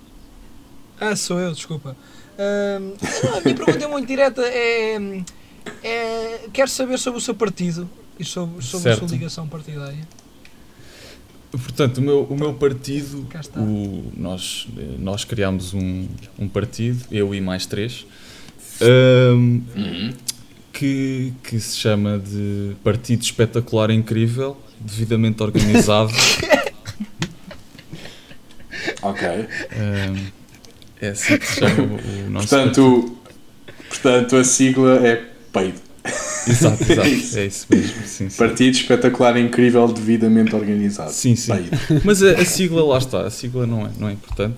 Ah, 1.03 1.17
sou 1.17 1.41
eu, 1.41 1.51
desculpa. 1.55 1.97
Ahm, 2.39 2.93
não, 3.25 3.39
a 3.39 3.41
minha 3.41 3.55
pergunta 3.55 3.83
é 3.83 3.89
muito 3.89 4.07
direta. 4.07 4.43
É, 4.43 5.23
é, 5.83 6.41
quero 6.53 6.69
saber 6.71 6.99
sobre 6.99 7.19
o 7.19 7.23
seu 7.23 7.35
partido 7.35 7.89
e 8.19 8.25
sobre, 8.25 8.63
sobre 8.63 8.91
a 8.93 8.97
sua 8.99 9.09
ligação 9.09 9.49
partidária. 9.49 10.07
Portanto, 11.50 11.99
o 11.99 12.00
meu, 12.00 12.23
o 12.25 12.37
meu 12.37 12.54
partido, 12.54 13.26
o, 13.57 14.04
nós, 14.16 14.69
nós 14.99 15.25
criámos 15.25 15.75
um, 15.75 16.07
um 16.38 16.49
partido, 16.49 17.04
eu 17.11 17.35
e 17.35 17.40
mais 17.40 17.66
três, 17.66 18.07
Uhum. 18.80 20.12
que, 20.73 21.33
que 21.42 21.61
se 21.61 21.76
chama 21.76 22.19
de 22.19 22.75
Partido 22.83 23.23
Espetacular 23.23 23.90
Incrível, 23.90 24.57
devidamente 24.80 25.42
organizado. 25.42 26.12
Ok. 29.02 29.26
Ahm, 29.28 30.26
é 31.00 31.09
assim 31.09 31.37
que 31.38 31.47
se 31.47 31.61
chama 31.61 31.83
o, 31.83 32.26
o 32.26 32.30
nosso 32.30 32.49
Portanto, 32.49 33.16
portanto, 33.88 34.37
a 34.37 34.45
sigla 34.45 35.07
é 35.07 35.16
peido. 35.52 35.80
Exato, 36.49 36.82
exato, 36.90 37.00
é 37.06 37.11
isso. 37.11 37.38
é 37.38 37.47
isso 37.47 37.66
mesmo. 37.70 38.06
Sim, 38.06 38.28
sim. 38.28 38.37
Partido 38.37 38.75
espetacular, 38.75 39.37
incrível, 39.38 39.87
devidamente 39.88 40.54
organizado. 40.54 41.12
Sim, 41.12 41.37
sim. 41.37 41.52
Peido. 41.52 41.70
Mas 42.04 42.23
a, 42.23 42.32
a 42.32 42.44
sigla, 42.44 42.85
lá 42.85 42.99
está, 42.99 43.26
a 43.26 43.30
sigla 43.30 43.66
não 43.66 43.87
é, 43.87 43.90
não 43.99 44.09
é 44.09 44.12
importante, 44.12 44.56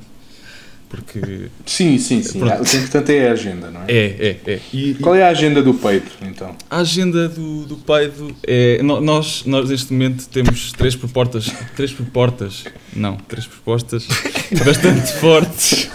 porque 0.93 1.49
Sim, 1.65 1.97
sim, 1.97 2.23
sim. 2.23 2.39
Pronto. 2.39 2.63
O 2.63 2.65
que 2.67 2.77
é 2.77 2.81
importante 2.81 3.13
é 3.15 3.29
a 3.31 3.33
agenda, 3.33 3.71
não 3.71 3.81
é? 3.81 3.85
é, 3.89 4.41
é, 4.47 4.53
é. 4.53 4.61
E, 4.75 4.93
Qual 4.97 5.15
é 5.15 5.23
a 5.23 5.29
agenda 5.29 5.63
do 5.63 5.73
peito, 5.73 6.13
então? 6.21 6.55
A 6.69 6.81
agenda 6.81 7.31
do, 7.31 7.65
do 7.65 7.77
Paido 7.77 8.37
é. 8.47 8.83
Nós, 8.83 9.45
nós 9.47 9.71
neste 9.71 9.91
momento 9.91 10.29
temos 10.29 10.71
três 10.73 10.95
propostas. 10.95 11.51
Três 11.75 11.93
propostas. 11.95 12.65
Não, 12.95 13.17
três 13.17 13.47
propostas 13.47 14.07
bastante 14.63 15.13
fortes. 15.15 15.89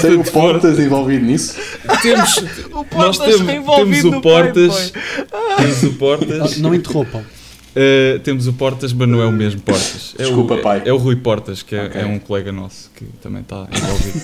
Tem 0.00 0.14
o. 0.16 0.24
Portas 0.24 0.78
envolvido 0.78 1.24
nisso? 1.26 1.56
Temos, 2.02 2.36
O 2.72 2.86
nós 2.96 3.16
Portas 3.18 3.36
temos, 3.36 3.52
envolvido 3.54 3.84
temos 3.90 4.04
o 4.04 4.10
no 4.10 4.20
Portas. 4.22 4.90
Pai, 4.90 5.26
Temos 5.58 5.82
o 5.82 5.92
Portas. 5.94 6.58
Não 6.58 6.74
interrompam. 6.74 7.18
uh, 7.20 8.18
temos 8.20 8.46
o 8.46 8.52
Portas, 8.52 8.92
mas 8.92 9.08
não 9.08 9.20
é 9.20 9.26
o 9.26 9.32
mesmo 9.32 9.60
Portas. 9.60 10.14
É 10.18 10.22
Desculpa, 10.24 10.54
o, 10.54 10.58
pai. 10.58 10.82
É, 10.84 10.88
é 10.88 10.92
o 10.92 10.96
Rui 10.96 11.16
Portas, 11.16 11.62
que 11.62 11.74
é, 11.74 11.86
Ok. 11.86 12.00
é 12.00 12.06
um 12.06 12.18
colega 12.18 12.52
nosso 12.52 12.90
que 12.96 13.04
também 13.22 13.42
está 13.42 13.66
envolvido 13.72 14.20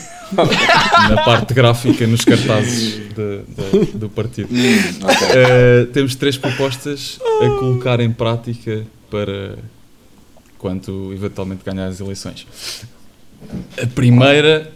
na 1.10 1.22
parte 1.24 1.54
gráfica, 1.54 2.06
nos 2.06 2.24
cartazes 2.24 2.94
de- 3.14 3.42
de- 3.48 3.92
do 3.98 4.08
partido. 4.08 4.48
Hum, 4.52 4.98
ok. 5.02 5.16
Uh, 5.28 5.86
temos 5.92 6.14
três 6.14 6.36
propostas 6.36 7.18
a 7.42 7.48
colocar 7.58 7.98
em 8.00 8.10
prática 8.12 8.84
para 9.10 9.56
quando 10.58 11.12
eventualmente 11.12 11.62
ganhar 11.64 11.86
as 11.86 12.00
eleições. 12.00 12.46
A 13.82 13.86
primeira 13.86 14.70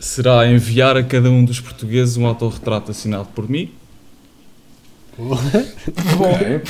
será 0.00 0.46
enviar 0.50 0.96
a 0.96 1.02
cada 1.02 1.30
um 1.30 1.44
dos 1.44 1.60
portugueses 1.60 2.16
um 2.16 2.26
autorretrato 2.26 2.90
assinado 2.90 3.28
por 3.34 3.48
mim. 3.48 3.70
Ok. 5.18 6.60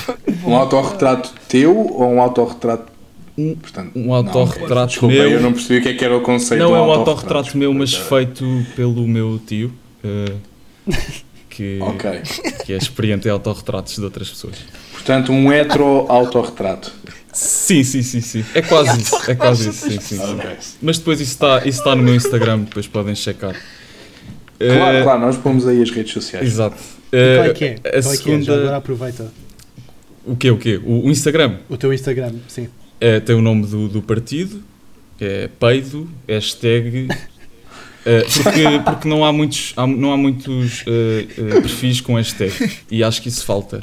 Um 0.45 0.55
autorretrato 0.57 1.33
teu 1.49 1.77
ou 1.77 2.05
um 2.13 2.21
autorretrato. 2.21 2.91
Um- 3.39 3.55
Portanto, 3.55 3.93
um 3.97 4.07
não, 4.09 4.15
autorretrato 4.15 4.89
Desculpa, 4.91 5.15
meu. 5.15 5.31
eu 5.31 5.41
não 5.41 5.53
percebi 5.53 5.79
o 5.79 5.83
que 5.83 5.89
é 5.89 5.95
que 5.95 6.05
era 6.05 6.17
o 6.17 6.21
conceito 6.21 6.61
Não 6.61 6.77
é 6.77 6.81
um 6.83 6.91
autorretrato. 6.91 7.57
meu, 7.57 7.73
mas 7.73 7.95
feito 7.95 8.45
pelo 8.77 9.07
meu 9.09 9.41
tio, 9.47 9.73
uh, 10.05 10.93
que, 11.49 11.79
Ok. 11.81 12.11
que 12.67 12.73
é 12.75 12.77
experiente 12.77 13.27
em 13.29 13.31
autorretratos 13.31 13.95
de 13.97 14.03
outras 14.05 14.29
pessoas. 14.29 14.57
Portanto, 14.93 15.33
um 15.33 15.51
hetero 15.51 16.05
autorretrato. 16.11 16.93
Sim, 17.33 17.83
sim, 17.83 18.03
sim, 18.03 18.21
sim. 18.21 18.45
É 18.55 18.61
quase 18.63 19.01
isso. 19.01 19.31
É 19.31 19.35
quase 19.35 19.71
isso, 19.71 19.89
sim, 19.91 19.99
sim. 20.01 20.19
Mas 20.83 20.99
depois 20.99 21.21
isso 21.21 21.33
está 21.33 21.59
isso 21.67 21.79
está 21.79 21.97
no 21.97 22.03
meu 22.03 22.15
Instagram, 22.15 22.61
depois 22.61 22.87
podem 22.87 23.15
checar. 23.15 23.57
Claro, 24.59 24.97
Eh, 24.99 25.03
claro, 25.03 25.21
nós 25.21 25.37
pomos 25.39 25.67
aí 25.67 25.83
as 25.83 25.91
redes 25.91 26.13
sociais. 26.13 26.47
Exato. 26.47 26.77
Qual 27.11 27.21
Eh, 27.23 27.49
é 27.49 27.53
que 27.55 27.65
é? 27.65 27.75
A 27.75 27.81
Qual 27.81 27.89
é 27.91 28.01
que 28.01 28.01
é? 28.03 28.05
Já 28.07 28.17
segunda. 28.17 28.55
agora 28.55 28.77
aproveita. 28.77 29.33
O 30.25 30.37
quê? 30.37 30.51
O 30.51 30.57
quê? 30.59 30.81
O, 30.85 31.07
o 31.07 31.11
Instagram 31.11 31.57
O 31.69 31.77
teu 31.77 31.93
Instagram, 31.93 32.35
sim. 32.47 32.69
eh, 33.01 33.19
tem 33.19 33.35
o 33.35 33.43
nome 33.43 33.67
do, 33.67 33.89
do 33.89 34.01
partido, 34.03 34.63
é 35.21 35.49
peido, 35.59 36.09
hashtag. 36.29 37.09
eh, 38.07 38.23
porque, 38.43 38.63
porque 38.85 39.09
não 39.09 39.25
há 39.25 39.33
muitos, 39.33 39.73
há- 39.77 39.87
não 39.87 40.13
há 40.13 40.17
muitos 40.17 40.85
perfis 41.63 42.01
com 42.01 42.15
hashtag 42.15 42.53
e 42.91 43.03
acho 43.03 43.21
que 43.23 43.29
isso 43.29 43.45
falta. 43.45 43.83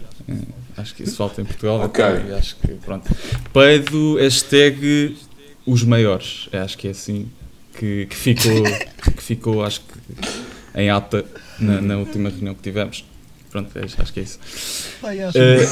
Eh, 0.79 0.81
acho 0.81 0.95
que 0.95 1.03
isso 1.03 1.15
falta 1.15 1.41
em 1.41 1.45
Portugal. 1.45 1.81
Ok. 1.81 2.03
acho 2.37 2.55
que, 2.55 2.67
pronto. 2.75 3.09
Peido, 3.53 4.15
hashtag 4.15 5.17
os 5.65 5.83
maiores. 5.83 6.49
É, 6.51 6.59
acho 6.59 6.77
que 6.77 6.87
é 6.87 6.91
assim 6.91 7.29
que, 7.77 8.05
que 8.07 8.15
ficou, 8.15 8.63
que 9.15 9.23
ficou, 9.23 9.63
acho 9.63 9.81
que 9.81 10.79
em 10.79 10.89
ata 10.89 11.25
na, 11.59 11.81
na 11.81 11.97
última 11.97 12.29
reunião 12.29 12.55
que 12.55 12.61
tivemos. 12.61 13.05
Pronto, 13.49 13.71
é, 13.77 13.83
acho 13.83 14.13
que 14.13 14.19
é 14.19 14.23
isso. 14.23 14.39
Acho 15.01 15.37
Eh, 15.37 15.67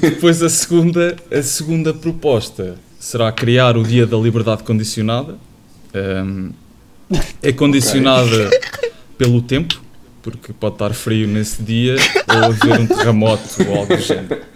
depois 0.00 0.42
a 0.42 0.50
segunda, 0.50 1.16
a 1.30 1.42
segunda 1.42 1.94
proposta 1.94 2.76
será 3.00 3.32
criar 3.32 3.76
o 3.76 3.82
Dia 3.82 4.06
da 4.06 4.18
Liberdade 4.18 4.62
Condicionada. 4.62 5.38
Ehm, 5.94 6.50
é 7.42 7.52
condicionada 7.52 8.50
pelo 9.18 9.42
tempo, 9.42 9.82
porque 10.22 10.52
pode 10.52 10.74
estar 10.74 10.92
frio 10.94 11.26
nesse 11.26 11.62
dia 11.62 11.96
ou 12.28 12.44
haver 12.44 12.80
um 12.80 12.86
terremoto 12.86 13.42
ou 13.66 13.76
algo 13.76 13.96
do 13.96 14.02
género. 14.02 14.51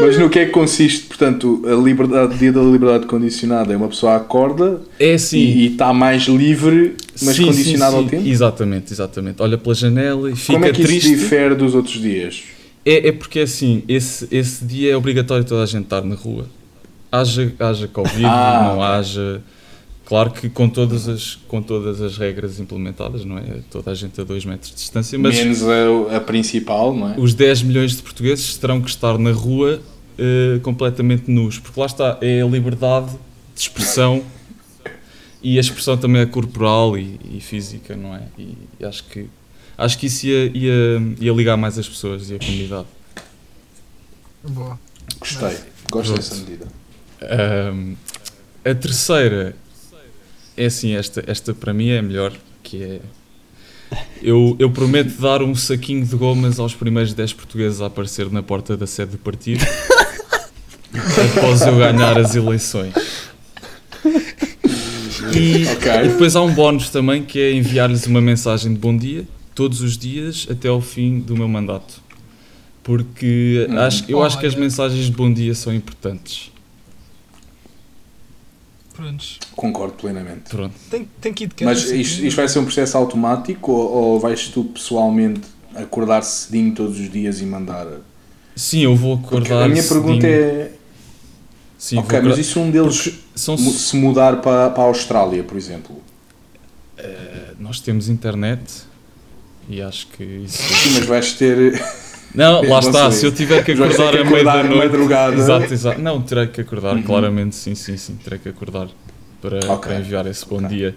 Mas 0.00 0.18
no 0.18 0.30
que 0.30 0.38
é 0.38 0.46
que 0.46 0.50
consiste, 0.52 1.06
portanto, 1.06 1.62
a 1.66 1.74
liberdade, 1.74 2.38
dia 2.38 2.52
da 2.52 2.62
liberdade 2.62 3.06
condicionada? 3.06 3.72
É 3.72 3.76
uma 3.76 3.88
pessoa 3.88 4.16
acorda 4.16 4.80
É 4.98 5.14
assim. 5.14 5.38
e 5.38 5.66
está 5.72 5.92
mais 5.92 6.22
livre, 6.24 6.96
mas 7.22 7.36
sim, 7.36 7.44
condicionado 7.46 7.92
sim, 7.92 7.96
ao 7.98 8.04
sim. 8.04 8.08
tempo? 8.10 8.26
Exatamente, 8.28 8.92
exatamente. 8.92 9.42
Olha 9.42 9.58
pela 9.58 9.74
janela 9.74 10.30
e 10.30 10.36
fica 10.36 10.52
Como 10.54 10.64
é 10.64 10.72
que 10.72 10.82
triste. 10.82 11.12
isso 11.12 11.22
difere 11.22 11.54
dos 11.54 11.74
outros 11.74 12.00
dias? 12.00 12.42
É, 12.84 13.08
é 13.08 13.12
porque 13.12 13.40
assim, 13.40 13.82
esse, 13.86 14.26
esse 14.30 14.64
dia 14.64 14.92
é 14.92 14.96
obrigatório 14.96 15.44
toda 15.44 15.62
a 15.62 15.66
gente 15.66 15.84
estar 15.84 16.02
na 16.02 16.14
rua. 16.14 16.46
Haja, 17.12 17.52
haja 17.58 17.88
Covid, 17.88 18.24
Ah, 18.24 18.62
não 18.72 18.78
ok. 18.78 18.84
haja. 18.94 19.40
Claro 20.10 20.32
que 20.32 20.50
com 20.50 20.68
todas, 20.68 21.08
as, 21.08 21.36
com 21.46 21.62
todas 21.62 22.00
as 22.00 22.18
regras 22.18 22.58
implementadas, 22.58 23.24
não 23.24 23.38
é? 23.38 23.60
Toda 23.70 23.92
a 23.92 23.94
gente 23.94 24.20
a 24.20 24.24
2 24.24 24.44
metros 24.44 24.70
de 24.70 24.76
distância, 24.78 25.16
mas 25.16 25.36
Menos 25.36 25.62
a, 25.62 26.16
a 26.16 26.20
principal, 26.20 26.92
não 26.92 27.10
é? 27.10 27.14
os 27.16 27.32
10 27.32 27.62
milhões 27.62 27.96
de 27.96 28.02
portugueses 28.02 28.56
terão 28.56 28.80
que 28.82 28.90
estar 28.90 29.16
na 29.18 29.30
rua 29.30 29.80
eh, 30.18 30.58
completamente 30.64 31.30
nus, 31.30 31.60
porque 31.60 31.78
lá 31.78 31.86
está, 31.86 32.18
é 32.20 32.42
a 32.42 32.44
liberdade 32.44 33.12
de 33.54 33.60
expressão 33.60 34.24
e 35.40 35.58
a 35.58 35.60
expressão 35.60 35.96
também 35.96 36.22
é 36.22 36.26
corporal 36.26 36.98
e, 36.98 37.20
e 37.32 37.40
física, 37.40 37.94
não 37.94 38.12
é? 38.12 38.24
E, 38.36 38.84
acho 38.84 39.04
que 39.04 39.28
acho 39.78 39.96
que 39.96 40.06
isso 40.06 40.26
ia, 40.26 40.46
ia, 40.52 41.14
ia 41.20 41.32
ligar 41.32 41.56
mais 41.56 41.78
as 41.78 41.88
pessoas 41.88 42.28
e 42.30 42.34
a 42.34 42.38
comunidade. 42.40 42.88
Boa. 44.42 44.76
Gostei, 45.20 45.56
gosto 45.88 46.14
Pronto. 46.14 46.16
dessa 46.16 46.34
medida. 46.34 46.66
Ahm, 47.22 47.94
a 48.64 48.74
terceira 48.74 49.54
é 50.62 50.66
assim, 50.66 50.94
esta, 50.94 51.22
esta 51.26 51.54
para 51.54 51.72
mim 51.72 51.88
é 51.88 51.98
a 51.98 52.02
melhor, 52.02 52.32
que 52.62 52.82
é 52.82 53.00
eu, 54.22 54.54
eu 54.58 54.70
prometo 54.70 55.20
dar 55.20 55.42
um 55.42 55.54
saquinho 55.54 56.04
de 56.06 56.14
gomas 56.14 56.60
aos 56.60 56.74
primeiros 56.74 57.12
10 57.12 57.32
portugueses 57.32 57.80
a 57.80 57.86
aparecer 57.86 58.30
na 58.30 58.42
porta 58.42 58.76
da 58.76 58.86
sede 58.86 59.12
do 59.12 59.18
partido 59.18 59.64
após 61.36 61.62
eu 61.62 61.76
ganhar 61.76 62.16
as 62.18 62.34
eleições. 62.36 62.94
E, 65.34 65.66
Ok. 65.66 65.92
e 66.04 66.08
depois 66.08 66.34
há 66.36 66.42
um 66.42 66.52
bónus 66.54 66.90
também 66.90 67.22
que 67.22 67.38
é 67.40 67.52
enviar-lhes 67.52 68.06
uma 68.06 68.20
mensagem 68.20 68.72
de 68.72 68.78
bom 68.78 68.96
dia 68.96 69.26
todos 69.54 69.80
os 69.82 69.96
dias 69.98 70.46
até 70.50 70.68
ao 70.68 70.80
fim 70.80 71.18
do 71.20 71.36
meu 71.36 71.48
mandato. 71.48 72.00
Porque 72.82 73.66
Hum. 73.68 73.78
acho, 73.78 74.04
eu 74.08 74.22
acho 74.22 74.38
que 74.38 74.46
as 74.46 74.54
mensagens 74.54 75.06
de 75.06 75.12
bom 75.12 75.32
dia 75.32 75.54
são 75.54 75.74
importantes. 75.74 76.49
Prontos. 79.00 79.38
Concordo 79.56 79.94
plenamente. 79.94 80.50
Pronto. 80.50 80.74
Tem, 80.90 81.08
tem 81.20 81.32
que 81.32 81.44
ir 81.44 81.46
de 81.48 81.54
cada 81.54 81.70
Mas 81.70 81.84
isto, 81.90 82.22
isto 82.24 82.36
vai 82.36 82.46
ser 82.48 82.58
um 82.58 82.64
processo 82.64 82.96
automático 82.98 83.72
ou, 83.72 83.90
ou 83.92 84.20
vais 84.20 84.48
tu 84.48 84.64
pessoalmente 84.64 85.40
acordar 85.74 86.22
cedinho 86.22 86.74
todos 86.74 87.00
os 87.00 87.10
dias 87.10 87.40
e 87.40 87.44
mandar? 87.46 87.86
Sim, 88.54 88.80
eu 88.80 88.94
vou 88.94 89.16
Porque 89.18 89.34
acordar. 89.52 89.64
a 89.64 89.68
minha 89.68 89.82
pergunta 89.82 90.20
cedinho. 90.26 90.42
é. 90.42 90.70
Sim, 91.78 91.96
ok, 91.96 92.08
mas 92.08 92.18
acordar- 92.18 92.38
e 92.40 92.44
se 92.44 92.58
um 92.58 92.70
deles 92.70 93.02
porque 93.02 93.18
são, 93.34 93.56
se 93.56 93.96
mudar 93.96 94.42
para, 94.42 94.68
para 94.70 94.82
a 94.82 94.86
Austrália, 94.86 95.42
por 95.42 95.56
exemplo? 95.56 95.96
nós 97.58 97.80
temos 97.80 98.08
internet 98.10 98.60
e 99.68 99.80
acho 99.80 100.06
que 100.08 100.22
isso. 100.22 100.62
Sim, 100.62 100.90
mas 100.94 101.06
vais 101.06 101.32
ter. 101.34 101.82
Não, 102.34 102.62
lá 102.62 102.78
está. 102.78 103.10
sei. 103.10 103.20
Se 103.20 103.26
eu 103.26 103.32
tiver 103.32 103.64
que 103.64 103.72
acordar 103.72 104.16
a 104.16 104.24
meio 104.24 104.44
da 104.44 104.62
noite. 104.62 104.76
madrugada. 104.86 105.36
Exato, 105.36 105.72
exato. 105.72 106.00
Não, 106.00 106.22
terei 106.22 106.46
que 106.46 106.60
acordar, 106.60 106.94
Uhum. 106.94 107.02
claramente. 107.02 107.56
Sim, 107.56 107.74
sim, 107.74 107.96
sim. 107.96 108.16
Terei 108.16 108.38
que 108.38 108.48
acordar 108.48 108.88
para, 109.42 109.58
Ok. 109.72 109.78
para 109.90 110.00
enviar 110.00 110.26
esse 110.26 110.46
bom 110.46 110.56
Ok. 110.58 110.68
dia. 110.68 110.96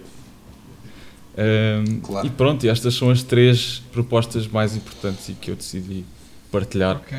Ahm, 1.36 2.00
Claro. 2.00 2.26
E 2.26 2.30
pronto, 2.30 2.66
estas 2.68 2.94
são 2.94 3.10
as 3.10 3.22
três 3.22 3.82
propostas 3.92 4.46
mais 4.46 4.76
importantes 4.76 5.28
e 5.28 5.32
que 5.32 5.50
eu 5.50 5.56
decidi 5.56 6.04
partilhar. 6.52 6.96
Ok. 6.96 7.18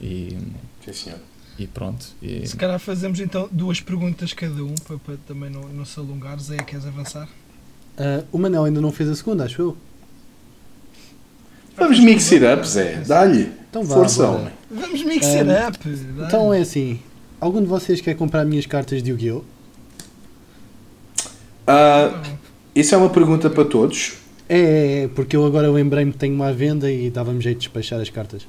E, 0.00 0.36
Sim, 0.84 0.92
senhor. 0.92 1.18
e 1.56 1.66
pronto. 1.68 2.04
E, 2.20 2.44
Se 2.48 2.56
calhar 2.56 2.80
fazemos 2.80 3.20
então 3.20 3.48
duas 3.52 3.80
perguntas 3.80 4.32
cada 4.32 4.64
um 4.64 4.74
para, 4.84 4.98
para 4.98 5.16
também 5.28 5.48
não, 5.48 5.62
não 5.68 5.84
se 5.84 5.96
alongar. 6.00 6.40
Zé, 6.40 6.56
queres 6.56 6.84
avançar? 6.84 7.28
Ah, 7.96 8.24
o 8.32 8.38
Manel 8.38 8.64
ainda 8.64 8.80
não 8.80 8.90
fez 8.90 9.08
a 9.08 9.14
segunda, 9.14 9.44
acho 9.44 9.62
eu. 9.62 9.76
Vamos 11.76 12.00
mix 12.00 12.30
it 12.32 12.44
up, 12.44 12.66
Zé. 12.68 13.02
Dá-lhe. 13.06 13.50
Então 13.70 13.82
vá, 13.84 13.94
Força, 13.96 14.26
bora. 14.26 14.38
homem. 14.38 14.52
Vamos 14.70 15.02
mix 15.04 15.26
it 15.26 15.48
Um, 15.48 15.68
up. 15.68 15.78
Então 16.26 16.52
é 16.54 16.60
assim, 16.60 16.98
algum 17.40 17.60
de 17.60 17.66
vocês 17.66 18.00
quer 18.00 18.14
comprar 18.14 18.44
minhas 18.44 18.66
cartas 18.66 19.02
de 19.02 19.10
Yu-Gi-Oh? 19.10 19.42
Ah, 21.66 22.22
isso 22.74 22.94
é 22.94 22.98
uma 22.98 23.10
pergunta 23.10 23.48
para 23.48 23.64
todos. 23.64 24.14
É, 24.48 24.58
é, 24.58 25.02
é, 25.04 25.08
porque 25.08 25.36
eu 25.36 25.46
agora 25.46 25.70
lembrei-me 25.70 26.12
que 26.12 26.18
tenho 26.18 26.34
uma 26.34 26.48
à 26.48 26.52
venda 26.52 26.90
e 26.90 27.08
dava-me 27.10 27.40
jeito 27.40 27.58
de 27.58 27.66
despachar 27.66 28.00
as 28.00 28.10
cartas. 28.10 28.46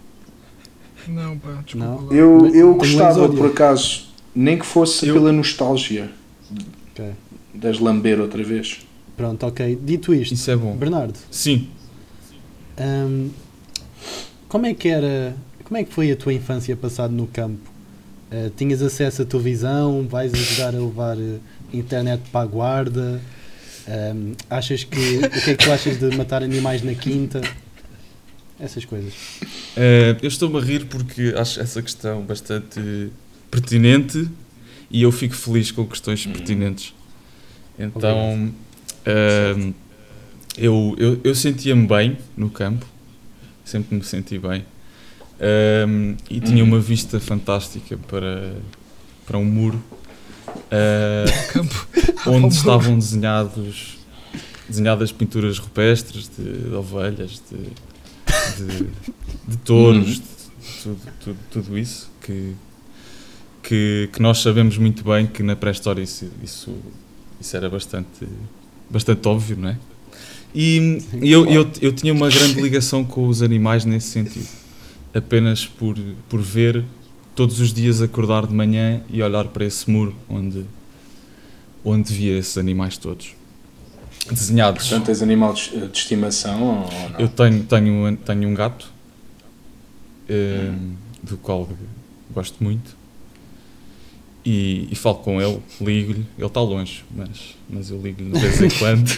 Não, 1.08 1.38
pá, 1.38 1.62
desculpa. 1.64 1.86
Não. 1.88 2.06
lá. 2.08 2.14
Eu, 2.14 2.48
eu 2.54 2.74
gostava, 2.76 3.30
por 3.30 3.48
acaso, 3.48 4.08
nem 4.36 4.58
que 4.58 4.66
fosse 4.66 5.08
Eu- 5.08 5.14
pela 5.16 5.32
nostalgia 5.32 6.10
Ok. 6.92 7.12
das 7.54 7.80
lamber 7.80 8.20
outra 8.20 8.44
vez. 8.44 8.80
Pronto, 9.16 9.46
ok. 9.46 9.78
Dito 9.82 10.14
isto, 10.14 10.34
Isso 10.34 10.50
é 10.50 10.56
bom. 10.56 10.76
Bernardo, 10.76 11.18
Sim. 11.30 11.68
Hum, 12.80 13.30
como 14.48 14.66
é 14.66 14.74
que 14.74 14.88
era, 14.88 15.36
como 15.64 15.78
é 15.78 15.84
que 15.84 15.94
foi 15.94 16.12
a 16.12 16.16
tua 16.16 16.34
infância 16.34 16.76
passada 16.76 17.14
no 17.14 17.28
campo? 17.28 17.72
Uh, 18.32 18.50
tinhas 18.52 18.82
acesso 18.82 19.22
à 19.22 19.26
televisão? 19.26 20.08
Vais 20.08 20.34
ajudar 20.34 20.76
a 20.76 20.80
levar 20.80 21.18
uh, 21.18 21.40
internet 21.74 22.22
para 22.32 22.42
a 22.42 22.46
guarda? 22.46 23.22
Hum, 23.88 24.34
achas 24.50 24.84
que 24.84 25.18
o 25.18 25.30
que 25.30 25.52
é 25.52 25.56
que 25.56 25.66
tu 25.66 25.72
achas 25.72 26.00
de 26.00 26.16
matar 26.16 26.42
animais 26.42 26.82
na 26.82 26.94
quinta? 26.94 27.42
Essas 28.60 28.86
coisas. 28.86 29.14
Eh, 29.76 30.16
eu 30.22 30.28
estou-me 30.28 30.58
a 30.58 30.62
rir 30.62 30.86
porque 30.86 31.34
acho 31.36 31.60
essa 31.60 31.82
questão 31.82 32.22
bastante 32.22 33.12
pertinente 33.52 34.30
e 34.90 35.02
eu 35.02 35.12
fico 35.12 35.36
feliz 35.36 35.72
com 35.72 35.86
questões 35.86 36.26
pertinentes. 36.26 36.94
Então, 37.78 38.54
ehm, 39.06 39.74
eu, 40.58 40.96
eu, 40.98 41.20
eu 41.24 41.36
sentia-me 41.36 41.88
bem 41.88 42.18
no 42.36 42.50
campo, 42.50 42.86
sempre 43.64 43.96
me 43.96 44.04
senti 44.04 44.38
bem, 44.38 44.66
Ehm, 45.40 46.16
e 46.30 46.40
tinha 46.40 46.64
uma 46.64 46.80
vista 46.80 47.20
fantástica 47.20 47.98
para, 48.08 48.56
para 49.26 49.38
um 49.38 49.44
muro 49.44 49.84
Campo. 51.52 51.88
onde 52.28 52.54
estavam 52.56 52.98
desenhados 52.98 53.98
desenhadas 54.70 55.12
pinturas 55.12 55.60
rupestres 55.60 56.30
de, 56.38 56.70
de 56.70 56.74
ovelhas, 56.74 57.42
de, 57.52 58.66
de, 58.66 58.88
de 59.46 59.58
touros, 59.58 60.16
de 60.16 60.22
tudo, 60.82 61.00
tudo, 61.20 61.38
tudo 61.52 61.78
isso 61.78 62.10
que, 62.22 62.56
que, 63.62 64.10
que 64.14 64.22
nós 64.22 64.40
sabemos 64.40 64.78
muito 64.78 65.04
bem 65.04 65.28
que 65.28 65.44
na 65.44 65.58
pré-história 65.58 66.02
isso, 66.02 66.30
isso, 66.42 66.74
isso 67.42 67.58
era 67.58 67.70
bastante, 67.70 68.26
bastante 68.90 69.28
óbvio, 69.28 69.58
não 69.58 69.70
é? 69.70 69.78
E 70.56 71.00
eu, 71.22 71.46
eu, 71.50 71.70
eu 71.82 71.92
tinha 71.94 72.14
uma 72.14 72.30
grande 72.30 72.62
ligação 72.62 73.04
com 73.04 73.28
os 73.28 73.42
animais 73.42 73.86
nesse 73.86 74.10
sentido, 74.10 74.48
apenas 75.14 75.66
por, 75.66 75.98
por 76.30 76.42
ver 76.42 76.84
todos 77.36 77.60
os 77.60 77.74
dias 77.74 78.02
acordar 78.02 78.46
de 78.46 78.54
manhã 78.54 79.02
e 79.10 79.22
olhar 79.24 79.46
para 79.46 79.66
esse 79.66 79.90
muro 79.90 80.14
onde, 80.30 80.64
onde 81.84 82.14
via 82.14 82.38
esses 82.38 82.58
animais 82.58 82.98
todos 82.98 83.34
desenhados. 84.30 84.88
Portanto, 84.88 85.08
tens 85.08 85.22
animal 85.22 85.54
de, 85.54 85.90
estimação 85.92 86.62
ou 86.64 86.76
não? 87.12 87.20
Eu 87.20 87.28
tenho, 87.28 87.64
tenho, 87.64 87.94
um- 88.08 88.16
tenho 88.16 88.48
um 88.48 88.54
gato, 88.54 88.90
eh, 90.30 90.72
do 91.22 91.36
qual 91.38 91.68
gosto 92.34 92.64
muito, 92.64 92.96
e, 94.46 94.88
e 94.92 94.96
falo 94.96 95.16
com 95.16 95.42
ele, 95.42 95.60
ligo-lhe. 95.82 96.26
Ele 96.38 96.48
está 96.48 96.62
longe, 96.62 97.04
mas, 97.16 97.56
mas 97.70 97.90
eu 97.90 98.00
ligo-lhe 98.02 98.30
de 98.32 98.40
vez 98.40 98.62
em 98.62 98.70
quando. 98.80 99.10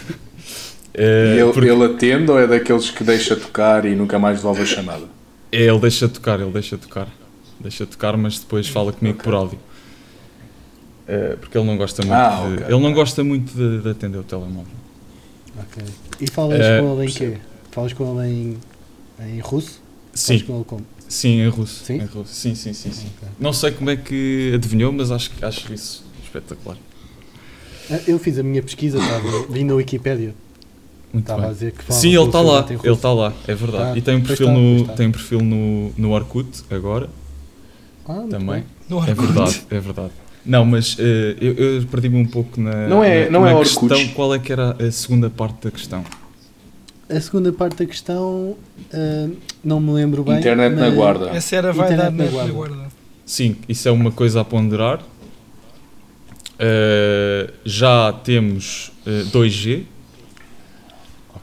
E 0.97 1.39
ele, 1.39 1.51
porque 1.53 1.69
ele 1.69 1.83
atende 1.85 2.31
ou 2.31 2.39
é 2.39 2.47
daqueles 2.47 2.89
que 2.89 3.03
deixa 3.03 3.35
tocar 3.35 3.85
e 3.85 3.95
nunca 3.95 4.17
mais 4.17 4.37
devolve 4.37 4.61
a 4.61 4.65
chamada? 4.65 5.05
é, 5.51 5.63
ele 5.63 5.79
deixa 5.79 6.07
tocar, 6.07 6.39
ele 6.39 6.51
deixa 6.51 6.77
tocar. 6.77 7.07
Deixa 7.59 7.85
tocar, 7.85 8.15
mas 8.17 8.39
depois 8.39 8.67
fala 8.67 8.91
comigo 8.93 9.17
Ok. 9.19 9.23
por 9.31 9.33
áudio. 9.37 9.59
Eh, 11.07 11.37
porque 11.39 11.57
ele 11.57 11.67
não 11.67 11.77
gosta 11.77 12.01
muito, 12.01 12.15
Ah, 12.17 12.45
de, 12.47 12.53
ok, 12.63 12.75
ele 12.75 12.83
não 12.83 12.93
gosta 12.93 13.23
muito 13.23 13.53
de, 13.53 13.81
de 13.81 13.89
atender 13.89 14.17
o 14.17 14.23
telemóvel. 14.23 14.73
Ok. 15.57 15.83
E 16.19 16.27
falas 16.27 16.59
Eh, 16.59 16.79
com 16.81 16.93
ele 17.01 17.09
em 17.09 17.13
quê? 17.13 17.37
Falas 17.71 17.93
com 17.93 18.21
ele 18.23 18.31
em, 18.33 18.57
em 19.35 19.39
russo? 19.39 19.81
Sim, 20.13 20.39
Falas 20.39 20.43
com 20.47 20.55
ele 20.55 20.63
como? 20.65 20.85
sim, 21.07 21.41
em 21.41 21.47
russo. 21.47 21.83
Sim? 21.85 21.93
Em 22.01 22.05
russo. 22.05 22.33
Sim, 22.33 22.55
sim, 22.55 22.73
sim, 22.73 22.91
sim. 22.91 23.07
Não 23.39 23.53
sei 23.53 23.71
como 23.71 23.89
é 23.89 23.95
que 23.95 24.51
adivinhou, 24.55 24.91
mas 24.91 25.11
acho, 25.11 25.29
que- 25.31 25.45
acho 25.45 25.71
isso 25.73 26.03
espetacular. 26.23 26.77
Eu 28.07 28.17
fiz 28.17 28.39
a 28.39 28.43
minha 28.43 28.63
pesquisa, 28.63 28.97
estava, 28.97 29.43
vi 29.47 29.63
na 29.63 29.75
Wikipédia. 29.75 30.33
Muito 31.15 31.31
Estava 31.31 31.47
a 31.47 31.53
dizer 31.53 31.71
que 31.71 31.83
fala 31.85 31.99
Sim, 31.99 32.09
ele 32.13 32.25
está 32.25 32.41
lá, 32.41 32.65
ele 32.69 32.93
está 32.93 33.13
lá, 33.13 33.33
é 33.47 33.55
verdade. 33.55 33.83
Ah, 33.93 33.97
e 33.97 34.01
tem 34.01 34.15
um 34.17 34.21
perfil, 34.21 34.47
está, 34.49 34.59
no, 34.59 34.77
está. 34.81 34.93
tem 34.95 35.07
um 35.07 35.11
perfil 35.11 35.39
no, 35.39 35.91
no 35.97 36.11
Orkut 36.11 36.49
agora, 36.69 37.09
Ah, 38.05 38.25
também. 38.29 38.65
No 38.89 38.97
É 38.97 39.11
Orkut. 39.11 39.21
verdade, 39.25 39.61
é 39.71 39.79
verdade. 39.79 40.11
Não, 40.45 40.65
mas 40.65 40.97
eh, 40.99 41.37
eu, 41.39 41.53
eu 41.53 41.85
perdi-me 41.87 42.17
um 42.17 42.25
pouco 42.25 42.59
na, 42.59 42.85
Não 42.89 43.01
é- 43.01 43.25
na, 43.25 43.31
não 43.31 43.41
na 43.45 43.51
é 43.51 43.59
questão. 43.59 43.83
Orkut. 43.87 44.09
Qual 44.13 44.35
é 44.35 44.39
que 44.39 44.51
era 44.51 44.75
a 44.77 44.91
segunda 44.91 45.29
parte 45.29 45.63
da 45.63 45.71
questão? 45.71 46.03
A 47.09 47.21
segunda 47.21 47.53
parte 47.53 47.77
da 47.77 47.85
questão, 47.85 48.57
ah, 48.93 49.29
não 49.63 49.79
me 49.79 49.93
lembro 49.93 50.21
bem. 50.23 50.37
Internet 50.39 50.75
na 50.75 50.89
guarda. 50.89 51.29
Essa 51.29 51.55
era 51.55 51.71
vai 51.71 51.93
Internet 51.93 52.17
dar 52.17 52.23
na 52.25 52.29
guarda. 52.29 52.51
guarda. 52.51 52.87
Sim, 53.25 53.55
isso 53.69 53.87
é 53.87 53.91
uma 53.91 54.11
coisa 54.11 54.41
a 54.41 54.43
ponderar. 54.43 54.99
Eh, 56.59 57.49
já 57.65 58.11
temos 58.13 58.91
eh, 59.05 59.23
2G 59.31 59.83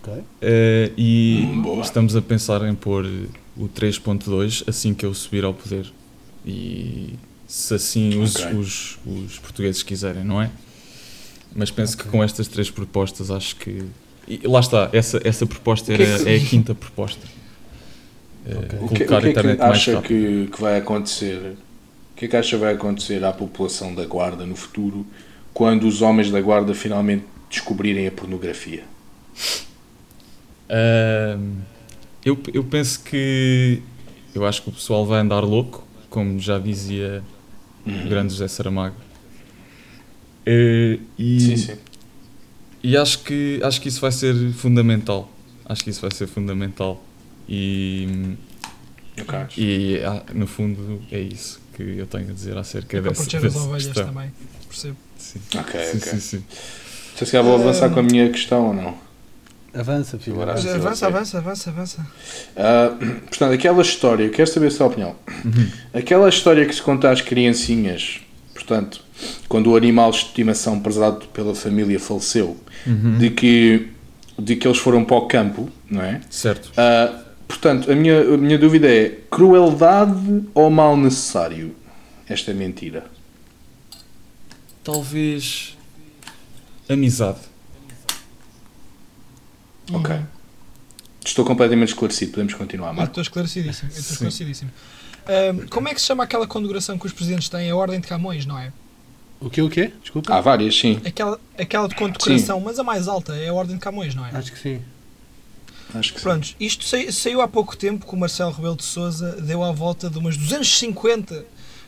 Ok. 0.03 0.23
eh, 0.41 0.91
e 0.97 1.45
Hum, 1.49 1.81
estamos 1.81 2.17
a 2.17 2.23
pensar 2.23 2.63
em 2.69 2.75
pôr 2.75 3.07
o 3.57 3.69
3.2 3.69 4.65
assim 4.69 4.95
que 4.95 5.07
eu 5.07 5.15
subir 5.15 5.45
ao 5.45 5.55
poder. 5.55 5.87
E 6.45 7.15
se 7.47 7.75
assim 7.75 8.21
os, 8.21 8.35
Ok. 8.37 8.53
os, 8.59 8.99
os 9.07 9.39
portugueses 9.39 9.83
quiserem, 9.83 10.25
não 10.25 10.41
é? 10.43 10.51
Mas 11.55 11.71
penso 11.71 11.97
que 11.97 12.03
Ok. 12.05 12.13
com 12.13 12.25
estas 12.25 12.49
três 12.49 12.71
propostas 12.71 13.31
acho 13.31 13.57
que. 13.57 13.85
E 14.27 14.41
lá 14.47 14.61
está, 14.61 14.89
essa, 14.93 15.21
essa 15.25 15.47
proposta 15.47 15.93
O 15.93 15.97
que 15.97 16.03
era, 16.03 16.13
é 16.15 16.19
que- 16.25 16.29
é 16.31 16.37
a 16.37 16.41
quinta 16.41 16.75
proposta. 16.75 17.27
Eh, 18.47 18.55
Ok. 18.57 18.63
O 18.65 18.67
que, 18.69 18.75
o 18.75 18.79
Colocar 19.07 19.21
que 19.23 19.29
é 19.29 19.33
que 19.57 19.63
acha 19.63 20.03
que, 20.03 20.49
que 20.53 20.61
vai 20.61 20.79
acontecer? 20.79 21.37
O 21.37 22.17
que 22.17 22.25
é 22.25 22.29
que 22.29 22.37
acha 22.37 22.51
que 22.57 22.63
vai 22.65 22.75
acontecer 22.75 23.23
à 23.25 23.33
população 23.33 23.95
da 23.95 24.05
Guarda 24.07 24.45
no 24.47 24.57
futuro 24.57 25.07
quando 25.53 25.87
os 25.87 26.03
homens 26.03 26.31
da 26.31 26.41
Guarda 26.41 26.75
finalmente 26.75 27.25
descobrirem 27.51 28.07
a 28.07 28.11
pornografia? 28.11 28.85
Eu, 32.25 32.39
eu 32.53 32.65
penso 32.65 33.01
que. 33.03 33.83
Eu 34.35 34.47
acho 34.47 34.63
que 34.63 34.69
o 34.71 34.73
pessoal 34.73 35.05
vai 35.05 35.21
andar 35.21 35.41
louco, 35.41 35.87
como 36.09 36.39
já 36.39 36.59
dizia 36.59 37.23
o 37.87 38.09
grande 38.09 38.33
José 38.33 38.49
Saramago. 38.49 38.97
Eh, 40.47 40.99
e, 41.19 41.41
Sim, 41.41 41.57
sim. 41.57 41.75
e 42.83 42.97
acho 42.97 43.19
que 43.21 43.61
acho 43.63 43.81
que 43.81 43.89
isso 43.89 44.01
vai 44.01 44.11
ser 44.13 44.35
fundamental. 44.55 45.31
Acho 45.67 45.85
que 45.85 45.91
isso 45.91 46.01
vai 46.01 46.11
ser 46.11 46.27
fundamental. 46.27 47.03
E, 47.49 48.37
e 49.59 50.01
ah, 50.05 50.23
no 50.35 50.47
fundo 50.47 51.03
é 51.11 51.21
isso 51.21 51.61
que 51.77 51.83
eu 51.83 52.07
tenho 52.07 52.31
a 52.31 52.33
dizer 52.33 52.57
acerca 52.57 52.97
É 52.97 53.01
para 53.01 53.11
dessa, 53.11 53.23
proteger 53.23 53.47
as 53.49 53.57
ovelhas 53.57 53.87
questão. 53.87 54.07
também. 54.07 54.33
Percebo. 54.69 54.97
Sim. 55.19 55.41
Ok, 55.59 55.81
Sim, 55.81 55.97
ok. 55.99 56.13
sim, 56.13 56.21
sim. 56.21 56.45
Então, 57.15 57.27
se 57.27 57.33
calhar 57.33 57.45
vou 57.45 57.55
avançar 57.55 57.91
com 57.91 58.01
a 58.01 58.03
minha 58.03 58.29
questão 58.31 58.69
ou 58.69 58.75
não? 58.75 58.97
Avança, 59.75 60.19
filho. 60.19 60.37
Mas 60.37 60.67
avança, 60.67 61.07
avança, 61.07 61.39
avança, 61.39 61.71
avança. 61.71 62.07
Ah, 62.57 62.95
portanto, 63.29 63.53
aquela 63.55 63.81
história, 63.83 64.25
eu 64.25 64.31
quero 64.31 64.49
saber 64.51 64.67
a 64.67 64.71
sua 64.71 64.87
opinião. 64.87 65.17
Aquela 65.95 66.29
história 66.29 66.67
que 66.67 66.75
se 66.75 66.83
conta 66.83 67.11
às 67.11 67.21
criancinhas, 67.23 68.21
portanto, 68.53 69.03
quando 69.49 69.71
o 69.71 69.77
animal 69.77 70.11
de 70.11 70.19
estimação 70.19 70.79
prezado 70.79 71.27
pela 71.29 71.55
família 71.55 71.99
faleceu, 71.99 72.57
Uhum. 72.87 73.17
de, 73.17 73.31
que, 73.31 73.89
de 74.39 74.57
que 74.57 74.67
eles 74.67 74.79
foram 74.79 75.05
para 75.05 75.17
o 75.17 75.27
campo, 75.29 75.71
não 75.89 76.03
é? 76.03 76.21
Certo. 76.29 76.73
Ah, 76.77 77.23
portanto, 77.49 77.91
a 77.91 77.95
minha, 77.95 78.21
a 78.21 78.37
minha 78.37 78.59
dúvida 78.59 78.89
é: 78.89 79.21
crueldade 79.31 80.43
ou 80.53 80.69
mal 80.69 80.97
necessário? 80.97 81.75
Esta 82.29 82.53
mentira. 82.53 83.05
Talvez 84.85 85.77
amizade. 86.89 87.39
Ok. 89.93 90.17
Estou 91.25 91.45
completamente 91.45 91.89
esclarecido, 91.91 92.33
podemos 92.33 92.55
continuar, 92.55 92.89
Eu 92.89 92.95
Marco. 92.95 93.11
estou 93.13 93.23
esclarecidíssimo. 93.23 93.89
Eu 93.89 93.99
estou 93.99 94.03
Sim. 94.05 94.13
esclarecidíssimo. 94.13 94.71
Como 95.71 95.89
é 95.89 95.95
que 95.95 96.01
se 96.01 96.07
chama 96.07 96.25
aquela 96.25 96.47
condecoração 96.47 96.99
que 96.99 97.07
os 97.07 97.13
presidentes 97.13 97.49
têm? 97.49 97.71
A 97.71 97.77
Ordem 97.77 98.01
de 98.01 98.07
Camões, 98.09 98.45
não 98.45 98.59
é? 98.59 98.73
O 99.41 99.49
que 99.51 99.63
o 99.63 99.69
quê? 99.71 99.93
Desculpa. 100.03 100.35
Há 100.35 100.41
várias, 100.41 100.77
sim. 100.77 101.01
Aquela, 101.05 101.39
aquela 101.59 101.89
de 101.89 101.95
condecoração, 101.95 102.61
mas 102.61 102.79
a 102.79 102.85
mais 102.85 103.07
alta 103.09 103.35
é 103.37 103.49
a 103.49 103.53
Ordem 103.55 103.77
de 103.77 103.83
Camões, 103.83 104.15
não 104.15 104.25
é? 104.27 104.31
Acho 104.33 104.53
que 104.53 104.59
sim. 104.59 104.81
Acho 105.95 106.13
que 106.13 106.19
sim. 106.21 106.23
Prontos, 106.25 106.57
isto 106.59 106.85
sa- 106.85 107.11
saiu 107.13 107.41
há 107.41 107.47
pouco 107.49 107.77
tempo 107.77 108.07
que 108.07 108.15
o 108.15 108.17
Marcelo 108.19 108.51
Rebelo 108.53 108.77
de 108.77 108.85
Souza 108.85 109.41
deu 109.43 109.63
à 109.63 109.71
volta 109.73 110.09
de 110.09 110.17
umas 110.19 110.37
250 110.37 111.45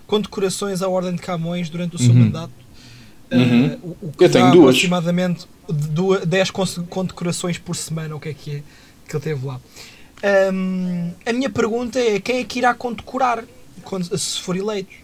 condecorações 0.07 0.83
à 0.83 0.88
Ordem 0.88 1.14
de 1.14 1.22
Camões 1.22 1.68
durante 1.70 1.96
o 1.96 1.98
seu 1.98 2.11
Uhum. 2.11 2.24
mandato. 2.24 2.52
Uhum. 3.33 3.66
Uh, 3.66 3.96
o, 4.02 4.09
o 4.09 4.12
que 4.12 4.24
Eu 4.24 4.30
tenho 4.30 4.50
duas. 4.52 4.64
aproximadamente 4.76 5.46
10 6.27 6.50
cons- 6.50 6.81
condecorações 6.88 7.59
por 7.59 7.74
semana, 7.77 8.14
o 8.14 8.20
que 8.20 8.29
é 8.31 8.35
que 8.35 8.50
é 8.57 8.62
que 9.09 9.16
ele 9.16 9.22
teve 9.22 9.46
lá. 9.46 9.61
Hum, 10.53 11.11
a 11.27 11.33
minha 11.33 11.50
pergunta 11.50 11.98
é: 11.98 12.20
quem 12.20 12.38
é 12.38 12.44
que 12.44 12.59
irá 12.59 12.74
condecorar 12.74 13.44
quando, 13.83 14.16
se 14.16 14.40
for 14.40 14.57
eleito? 14.57 14.94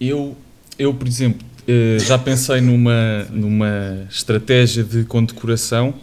Eu, 0.00 0.36
eu 0.78 0.92
por 0.92 1.06
exemplo, 1.06 1.46
eh, 1.66 1.98
já 2.00 2.18
pensei 2.18 2.60
numa, 2.60 3.24
numa 3.30 4.06
estratégia 4.10 4.82
de 4.82 5.04
condecoração 5.04 5.94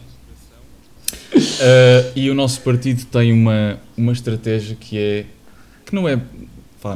eh, 1.59 2.11
e 2.15 2.29
o 2.29 2.33
nosso 2.35 2.61
partido 2.61 3.05
tem 3.05 3.33
uma, 3.33 3.79
uma 3.97 4.13
estratégia 4.13 4.75
que 4.79 4.97
é 4.97 5.25
que 5.85 5.93
não 5.93 6.07
é, 6.07 6.21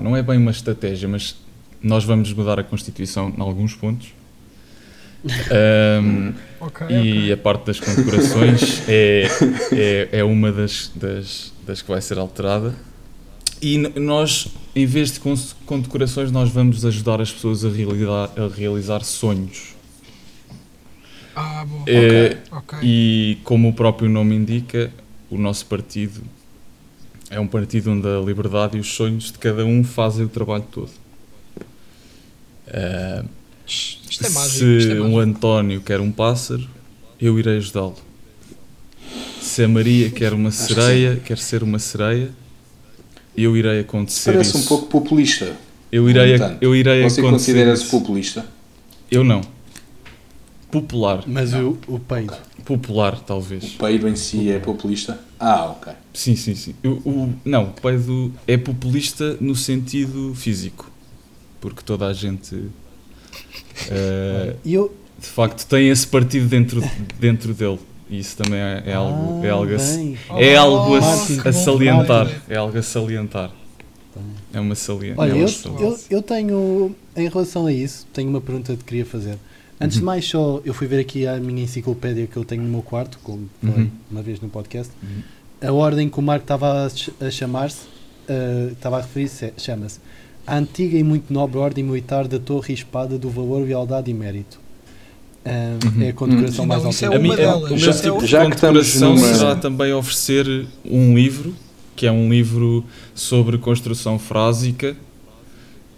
não 0.01 0.15
é 0.15 0.21
bem 0.21 0.37
uma 0.37 0.51
estratégia, 0.51 1.09
mas 1.09 1.35
nós 1.81 2.03
vamos 2.03 2.31
mudar 2.31 2.59
a 2.59 2.63
Constituição 2.63 3.33
em 3.35 3.41
alguns 3.41 3.73
pontos. 3.75 4.13
Ahm, 5.51 6.33
Ok, 6.59 6.87
e 6.89 7.31
a 7.31 7.37
parte 7.37 7.65
das 7.67 7.79
condecorações 7.79 8.83
é, 8.87 9.27
é, 9.71 10.09
é 10.19 10.23
uma 10.23 10.51
das, 10.51 10.91
das, 10.95 11.53
das 11.65 11.81
que 11.81 11.89
vai 11.89 12.01
ser 12.01 12.17
alterada. 12.17 12.73
E 13.61 13.77
nós, 13.77 14.47
em 14.75 14.85
vez 14.85 15.13
de 15.13 15.19
condecorações, 15.65 16.31
nós 16.31 16.49
vamos 16.49 16.85
ajudar 16.85 17.21
as 17.21 17.31
pessoas 17.31 17.63
a 17.63 17.69
realizar, 17.69 18.31
a 18.37 18.47
realizar 18.53 19.03
sonhos. 19.03 19.73
Ah, 21.35 21.65
boa. 21.65 21.83
Eh, 21.87 22.37
Ok. 22.51 22.79
E 22.83 23.37
como 23.43 23.69
o 23.69 23.73
próprio 23.73 24.09
nome 24.09 24.35
indica, 24.35 24.91
o 25.29 25.37
nosso 25.37 25.65
partido 25.65 26.21
é 27.29 27.39
um 27.39 27.47
partido 27.47 27.91
onde 27.91 28.07
a 28.07 28.19
liberdade 28.19 28.77
e 28.77 28.79
os 28.79 28.93
sonhos 28.93 29.31
de 29.31 29.39
cada 29.39 29.65
um 29.65 29.83
fazem 29.83 30.25
o 30.25 30.29
trabalho 30.29 30.65
todo. 30.69 30.91
Ah, 32.67 33.23
Isto 34.13 34.25
é 34.25 34.29
mágico. 34.29 34.57
se 34.59 34.77
Isto 34.77 34.91
é 34.93 35.01
um. 35.01 35.17
António 35.19 35.81
quer 35.81 35.99
um 35.99 36.11
pássaro, 36.11 36.67
eu 37.19 37.37
irei 37.39 37.57
ajudá-lo. 37.57 37.95
Se 39.41 39.63
a 39.63 39.67
Maria 39.67 40.09
quer 40.09 40.33
uma 40.33 40.51
sereia, 40.51 41.15
quer 41.17 41.37
ser 41.37 41.63
uma 41.63 41.79
sereia, 41.79 42.29
eu 43.35 43.57
irei 43.57 43.79
acontecer 43.81 44.31
Parece 44.31 44.51
isso. 44.51 44.59
um 44.59 44.65
pouco 44.67 44.87
populista. 44.87 45.55
eu 45.91 46.09
irei, 46.09 46.35
eu 46.61 46.75
irei 46.75 47.03
Você 47.03 47.19
acontecer 47.21 47.51
considera-se 47.53 47.85
populista? 47.85 48.45
Eu 49.11 49.23
não. 49.23 49.41
Popular. 50.71 51.23
Mas 51.27 51.53
o, 51.53 51.77
o 51.87 51.99
peido. 51.99 52.33
Popular, 52.65 53.15
O 53.15 53.19
talvez. 53.21 53.65
peido 53.73 54.07
em 54.07 54.15
si 54.15 54.49
é 54.49 54.57
populista? 54.59 55.19
Ah, 55.39 55.65
ok. 55.65 55.93
Sim, 56.13 56.35
sim, 56.35 56.55
sim. 56.55 56.73
O, 56.83 56.89
o- 57.09 57.33
não, 57.43 57.65
o 57.65 57.73
peido 57.73 58.31
é 58.47 58.57
populista 58.57 59.37
no 59.41 59.55
sentido 59.55 60.33
físico. 60.35 60.89
Porque 61.59 61.81
toda 61.83 62.07
a 62.07 62.13
gente, 62.13 62.55
E 64.63 64.73
eu. 64.73 64.95
de 65.19 65.27
facto, 65.27 65.65
tem 65.67 65.89
esse 65.89 66.05
partido 66.07 66.47
dentro, 66.47 66.81
dentro 67.19 67.53
dele. 67.53 67.79
E 68.09 68.19
isso 68.19 68.37
também 68.37 68.59
é, 68.59 68.83
é 68.87 68.93
algo, 68.93 69.43
é 69.43 69.49
Ah, 69.49 69.53
algo, 69.53 69.71
a, 69.73 70.41
é 70.41 70.55
algo 70.55 70.95
a, 70.95 71.01
Martin, 71.01 71.25
se- 71.35 71.41
que 71.41 71.47
a 71.47 71.51
bom. 71.51 71.57
salientar. 71.57 72.41
É 72.49 72.55
algo 72.57 72.77
a 72.77 72.83
salientar. 72.83 73.51
É 74.53 74.59
uma 74.59 74.75
salientação. 74.75 75.23
Olha, 75.23 75.31
É 75.31 75.37
eu, 75.37 75.41
gostoso. 75.41 75.83
eu, 75.83 75.99
eu 76.17 76.21
tenho, 76.21 76.95
em 77.15 77.27
relação 77.27 77.65
a 77.65 77.73
isso, 77.73 78.05
tenho 78.13 78.29
uma 78.29 78.39
pergunta 78.41 78.71
que 78.73 78.79
te 78.79 78.85
queria 78.85 79.05
fazer. 79.05 79.37
Antes 79.81 79.97
Uhum. 79.97 80.01
de 80.01 80.05
mais, 80.05 80.25
só 80.29 80.61
eu 80.63 80.73
fui 80.73 80.85
ver 80.85 80.99
aqui 80.99 81.25
a 81.25 81.37
minha 81.39 81.63
enciclopédia 81.63 82.27
que 82.27 82.37
eu 82.37 82.45
tenho 82.45 82.61
no 82.61 82.69
meu 82.69 82.83
quarto, 82.83 83.17
como 83.23 83.49
falei 83.59 83.75
Uhum. 83.85 83.89
uma 84.11 84.21
vez 84.21 84.39
no 84.39 84.49
podcast. 84.49 84.91
Uhum. 85.01 85.67
A 85.67 85.71
ordem 85.71 86.07
que 86.09 86.19
o 86.19 86.21
Marco 86.21 86.43
estava 86.43 86.85
a, 86.85 86.89
ch- 86.89 87.09
a 87.19 87.31
chamar-se, 87.31 87.79
eh, 88.27 88.69
estava 88.73 88.97
a 88.99 89.01
referir-se, 89.01 89.45
é- 89.45 89.53
chama-se 89.57 89.99
A 90.45 90.57
Antiga 90.57 90.97
e 90.97 91.03
Muito 91.03 91.31
Nobre 91.33 91.57
Ordem 91.57 91.83
Militar 91.83 92.27
da 92.27 92.37
Torre 92.39 92.71
e 92.71 92.73
Espada 92.73 93.17
do 93.17 93.29
Valor, 93.29 93.65
Lealdade 93.65 94.11
e 94.11 94.13
Mérito. 94.13 94.59
Ah, 95.45 95.77
Uhum. 95.85 96.01
É 96.03 96.09
a 96.09 96.13
condecoração 96.13 96.63
Uhum. 96.63 96.67
mais 96.69 96.83
é 97.01 97.05
alta. 97.05 97.17
A 97.17 97.19
mim, 97.19 97.27
uma 97.29 97.35
delas. 97.35 97.71
o 97.71 97.77
Já- 97.77 97.93
tipo 97.93 98.25
já 98.25 98.45
que 98.45 98.55
estamos 98.55 98.59
condecoração 98.59 99.15
numa- 99.15 99.33
será 99.33 99.55
também 99.55 99.93
oferecer 99.93 100.67
um 100.85 101.15
livro, 101.15 101.53
que 101.95 102.05
é 102.07 102.11
um 102.11 102.29
livro 102.29 102.83
sobre 103.13 103.57
construção 103.57 104.17
frásica, 104.17 104.95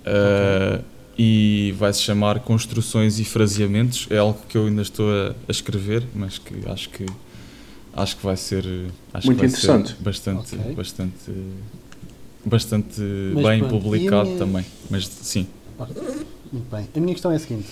uh, 0.05 0.84
e 1.17 1.73
vai 1.77 1.93
se 1.93 2.01
chamar 2.01 2.39
Construções 2.41 3.19
e 3.19 3.23
Fraseamentos. 3.25 4.08
É 4.10 4.17
algo 4.17 4.39
que 4.49 4.58
eu 4.58 4.65
ainda 4.67 4.81
estou 4.81 5.10
a, 5.12 5.29
a 5.47 5.51
escrever, 5.51 6.03
mas 6.13 6.38
que 6.38 6.53
acho 6.67 6.89
que 6.89 7.05
acho 7.93 8.17
que 8.17 8.25
vai 8.25 8.36
ser 8.36 8.65
acho 9.13 9.27
Muito 9.27 9.39
que 9.39 9.47
vai 9.47 9.58
interessante. 9.58 9.89
ser 9.89 10.03
bastante 10.03 10.55
Ok. 10.55 10.75
bastante 10.75 11.13
bastante 12.45 13.01
Mas 13.34 13.43
bem 13.45 13.60
pronto, 13.60 13.81
publicado 13.84 14.25
minha- 14.27 14.38
também. 14.39 14.65
Mas 14.89 15.08
sim. 15.08 15.47
Muito 16.51 16.69
bem. 16.71 16.88
A 16.95 16.99
minha 16.99 17.13
questão 17.13 17.31
é 17.31 17.36
a 17.36 17.39
seguinte: 17.39 17.67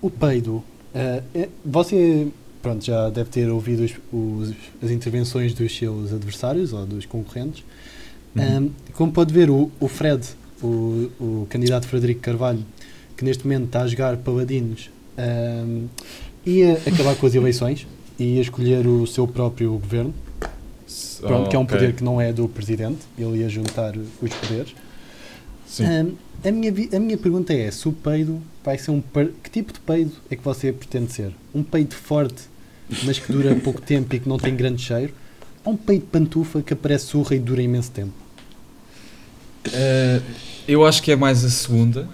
o 0.00 0.10
peido, 0.10 0.62
é- 0.94 1.48
você 1.64 2.28
pronto, 2.62 2.84
já 2.84 3.08
deve 3.10 3.30
ter 3.30 3.48
ouvido 3.50 3.84
os- 3.84 3.94
os- 4.12 4.54
as 4.82 4.90
intervenções 4.90 5.54
dos 5.54 5.76
seus 5.76 6.12
adversários 6.12 6.72
ou 6.72 6.84
dos 6.86 7.06
concorrentes. 7.06 7.64
Uhum. 8.36 8.58
Um, 8.66 8.70
como 8.92 9.12
pode 9.12 9.32
ver, 9.32 9.48
o, 9.50 9.70
o 9.80 9.88
Fred, 9.88 10.24
o, 10.62 11.08
o 11.18 11.46
candidato 11.48 11.86
Frederico 11.86 12.20
Carvalho, 12.20 12.64
que 13.16 13.24
neste 13.24 13.44
momento 13.44 13.66
está 13.66 13.82
a 13.82 13.86
jogar 13.86 14.16
Paladinos, 14.18 14.90
um, 15.66 15.86
ia 16.44 16.74
acabar 16.86 17.16
com 17.16 17.26
as 17.26 17.34
eleições 17.34 17.86
e 18.18 18.34
ia 18.36 18.40
escolher 18.42 18.86
o 18.86 19.06
seu 19.06 19.26
próprio 19.26 19.72
governo, 19.72 20.12
pronto, 21.20 21.50
que 21.50 21.56
é 21.56 21.58
um 21.58 21.62
Ok. 21.62 21.76
poder 21.76 21.92
que 21.94 22.02
não 22.04 22.20
é 22.20 22.32
do 22.32 22.48
presidente, 22.48 22.98
ele 23.18 23.38
ia 23.38 23.48
juntar 23.48 23.94
os 23.96 24.32
poderes. 24.34 24.74
Sim. 25.66 25.84
Um, 25.84 26.14
a, 26.48 26.50
minha, 26.52 26.72
a 26.94 26.98
minha 27.00 27.18
pergunta 27.18 27.52
é: 27.52 27.70
se 27.70 27.88
o 27.88 27.92
peido 27.92 28.40
vai 28.64 28.78
ser 28.78 28.90
um. 28.90 29.02
Que 29.42 29.50
tipo 29.50 29.72
de 29.72 29.80
peido 29.80 30.12
é 30.30 30.36
que 30.36 30.42
você 30.44 30.72
pretende 30.72 31.12
ser? 31.12 31.32
Um 31.54 31.62
peido 31.62 31.94
forte, 31.94 32.42
mas 33.04 33.18
que 33.18 33.30
dura 33.32 33.54
pouco 33.56 33.80
tempo 33.80 34.14
e 34.14 34.20
que 34.20 34.28
não 34.28 34.38
tem 34.38 34.54
grande 34.56 34.80
cheiro? 34.82 35.12
Ou 35.64 35.74
um 35.74 35.76
peido 35.76 36.06
pantufa 36.06 36.62
que 36.62 36.72
aparece 36.72 37.06
surra 37.06 37.34
e 37.34 37.38
dura 37.38 37.60
imenso 37.60 37.90
tempo? 37.90 38.12
Uh, 39.66 40.22
eu 40.66 40.86
acho 40.86 41.02
que 41.02 41.10
é 41.12 41.16
mais 41.16 41.44
a 41.44 41.50
segunda. 41.50 42.08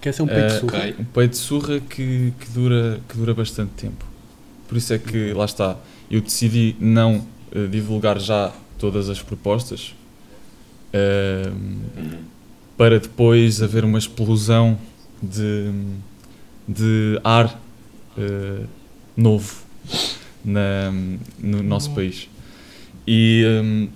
Quer 0.00 0.12
ser 0.12 0.22
um 0.22 0.26
peito 0.26 0.52
Eh, 0.52 0.58
surra? 0.58 0.78
ok. 0.78 0.96
Um 0.98 1.04
peito 1.04 1.30
de 1.30 1.36
surra 1.38 1.80
que, 1.80 2.32
que, 2.38 2.50
dura, 2.50 3.00
que 3.08 3.16
dura 3.16 3.32
bastante 3.32 3.70
tempo. 3.72 4.04
Por 4.68 4.76
isso 4.76 4.92
é 4.92 4.98
que, 4.98 5.32
lá 5.32 5.44
está, 5.44 5.76
eu 6.10 6.20
decidi 6.20 6.74
não 6.80 7.24
eh, 7.52 7.66
divulgar 7.66 8.18
já 8.18 8.52
todas 8.78 9.08
as 9.08 9.20
propostas 9.22 9.94
ehm, 10.92 12.18
para 12.76 12.98
depois 12.98 13.62
haver 13.62 13.84
uma 13.84 13.98
explosão 13.98 14.78
de, 15.22 15.70
de 16.66 17.20
ar 17.22 17.60
eh, 18.18 18.64
novo 19.16 19.54
na, 20.44 20.90
no 21.38 21.62
nosso 21.62 21.90
Bom. 21.90 21.96
país. 21.96 22.28
E, 23.06 23.44
ehm, 23.46 23.88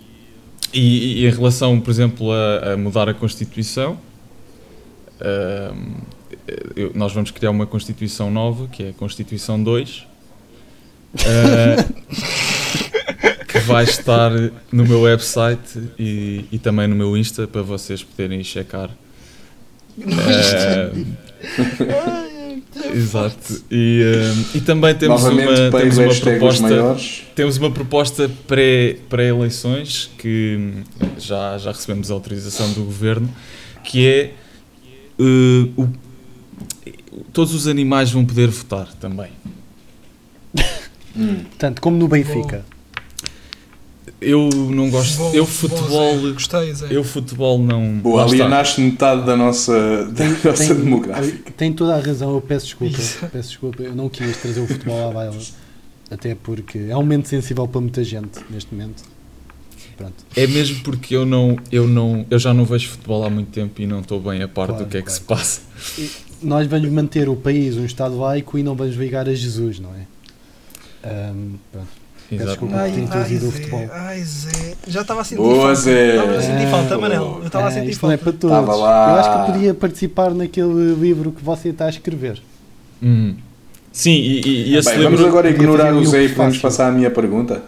e, 0.73 1.23
e 1.23 1.27
em 1.27 1.31
relação, 1.31 1.81
por 1.81 1.91
exemplo, 1.91 2.31
a, 2.31 2.75
a 2.75 2.77
mudar 2.77 3.09
a 3.09 3.15
Constituição, 3.15 3.99
ehm, 5.21 5.95
eu- 6.77 6.93
nós 6.95 7.13
vamos 7.13 7.31
criar 7.31 7.51
uma 7.51 7.67
Constituição 7.67 8.31
nova, 8.31 8.69
que 8.69 8.83
é 8.85 8.89
a 8.91 8.93
Constituição 8.93 9.63
2, 9.63 10.07
eh, 11.25 11.85
que 13.49 13.59
vai 13.61 13.85
estar 13.85 14.31
no 14.73 14.85
meu 14.85 15.03
website 15.03 15.79
e, 15.99 16.45
e 16.53 16.59
também 16.59 16.87
no 16.89 16.95
meu 16.97 17.17
Insta 17.17 17.47
para 17.47 17.63
vocês 17.63 18.03
poderem 18.03 18.43
checar. 18.45 18.91
Eh, 20.01 20.93
exato. 22.95 23.63
E, 23.71 24.03
eh, 24.03 24.57
e 24.57 24.61
também 24.61 24.95
temos 24.95 25.23
Novamente, 25.23 25.49
uma, 25.49 25.71
temos 25.81 25.99
uma 25.99 26.15
proposta 26.15 26.97
temos 27.35 27.57
uma 27.57 27.71
proposta 27.71 28.31
pré- 28.47 28.97
pré-eleições 29.09 30.11
que 30.19 30.57
hum, 30.59 30.83
já, 31.19 31.57
já 31.59 31.73
recebemos 31.73 32.11
a 32.11 32.15
autorização 32.15 32.73
do 32.73 32.85
governo, 32.85 33.29
que 33.85 34.07
é 34.07 34.33
uh, 35.19 35.83
o- 35.83 35.89
todos 37.33 37.55
os 37.55 37.67
animais 37.67 38.11
vão 38.11 38.25
poder 38.25 38.49
votar 38.49 38.93
também. 38.95 39.31
Hum. 41.19 41.45
Portanto, 41.49 41.81
como 41.81 41.97
no 41.97 42.07
Benfica. 42.07 42.65
Eu 44.21 44.49
não 44.51 44.91
gosto. 44.91 45.19
Bom, 45.19 45.33
eu 45.33 45.47
futebol. 45.47 46.19
Zé. 46.21 46.33
Gostei, 46.33 46.75
Zé. 46.75 46.87
Eu 46.91 47.05
futebol 47.05 47.59
não. 47.59 47.99
Boa, 47.99 48.25
está. 48.25 48.35
alienaste 48.35 48.81
metade 48.81 49.25
da 49.25 49.37
nossa, 49.37 50.07
da 50.07 50.25
nossa 50.51 50.75
demográfica. 50.75 51.53
tem 51.57 51.73
toda 51.73 51.95
a 51.95 52.01
razão, 52.01 52.33
eu 52.35 52.41
peço 52.41 52.67
desculpa. 52.67 52.99
Isso. 52.99 53.19
Peço 53.33 53.49
desculpa, 53.51 53.83
eu 53.83 53.95
não 53.95 54.09
quis 54.09 54.37
trazer 54.39 54.61
o 54.61 54.67
futebol 54.67 55.09
à 55.11 55.13
baila. 55.13 55.37
Até 56.11 56.35
porque 56.35 56.79
é 56.89 56.97
um 56.97 57.01
momento 57.01 57.29
sensível 57.29 57.69
para 57.69 57.81
muita 57.81 58.03
gente 58.03 58.41
neste 58.51 58.75
momento. 58.75 59.05
Pronto. 59.97 60.15
É 60.37 60.47
mesmo 60.47 60.81
porque 60.83 61.15
eu 61.15 61.27
não, 61.27 61.57
eu 61.71 61.87
não, 61.87 62.25
eu 62.31 62.39
já 62.39 62.55
não 62.55 62.65
vejo 62.65 62.89
futebol 62.89 63.25
há 63.25 63.31
muito 63.31 63.51
tempo 63.51 63.83
e 63.83 63.87
não 63.87 64.01
estou 64.01 64.21
bem 64.21 64.43
a 64.43 64.49
par 64.49 64.69
Claro, 64.69 64.85
do 64.85 64.89
que 64.89 64.97
é 64.97 65.03
que 65.03 65.21
claro. 65.21 65.45
se 65.45 65.61
passa. 66.01 66.21
Nós 66.41 66.67
vamos 66.69 66.89
manter 66.91 67.29
o 67.29 67.35
país 67.37 67.77
um 67.77 67.85
Estado 67.85 68.17
laico 68.19 68.57
e 68.57 68.63
não 68.63 68.75
vamos 68.77 68.95
ligar 68.97 69.29
a 69.29 69.35
Jesus, 69.35 69.81
não 69.81 69.91
é? 69.91 70.07
Ahm, 71.05 71.55
pronto. 71.73 71.89
Exato. 72.31 72.51
desculpa 72.51 72.75
por 72.75 72.81
Ai, 72.83 72.91
ter 72.91 72.97
ai, 72.99 73.03
introduzido 73.05 73.47
o 73.47 73.51
Zé, 73.51 73.57
futebol. 73.57 73.89
ai, 73.91 74.23
Zé. 74.23 74.75
Já 74.87 75.01
estava 75.01 75.21
a 75.23 75.25
sentir 75.25 75.41
Boa, 75.43 75.57
falta. 75.57 75.75
Zé. 75.77 76.11
Estava 76.17 76.37
a 76.37 76.43
sentir 76.43 76.67
Ah, 76.67 76.71
falta, 76.71 76.99
Manel. 76.99 77.39
Eu 77.41 77.47
estava 77.47 77.65
a 77.65 77.69
Ah, 77.69 77.73
sentir 77.73 77.91
isto 77.91 78.03
não 78.07 78.13
é 78.13 78.17
falta. 78.19 78.31
para 78.33 78.41
todos. 78.41 78.59
Estava 78.59 78.77
lá. 78.79 79.09
Eu 79.11 79.15
acho 79.21 79.47
que 79.47 79.53
podia 79.53 79.75
participar 79.75 80.31
naquele 80.35 80.95
livro 80.95 81.33
que 81.33 81.43
você 81.43 81.71
está 81.71 81.87
a 81.87 81.89
escrever. 81.91 82.43
Hum. 83.03 83.35
Sim, 83.93 84.11
e, 84.13 84.41
e- 84.41 84.69
e 84.73 84.77
esse 84.77 84.91
Bem, 84.91 84.99
livro. 84.99 85.17
vamos 85.17 85.27
agora 85.29 85.49
ignorar 85.51 85.95
o 85.95 85.99
um 86.01 86.05
Zé 86.05 86.25
e 86.25 86.29
podemos 86.29 86.57
fácil. 86.57 86.61
passar 86.63 86.89
à 86.89 86.93
minha 86.93 87.11
pergunta. 87.11 87.63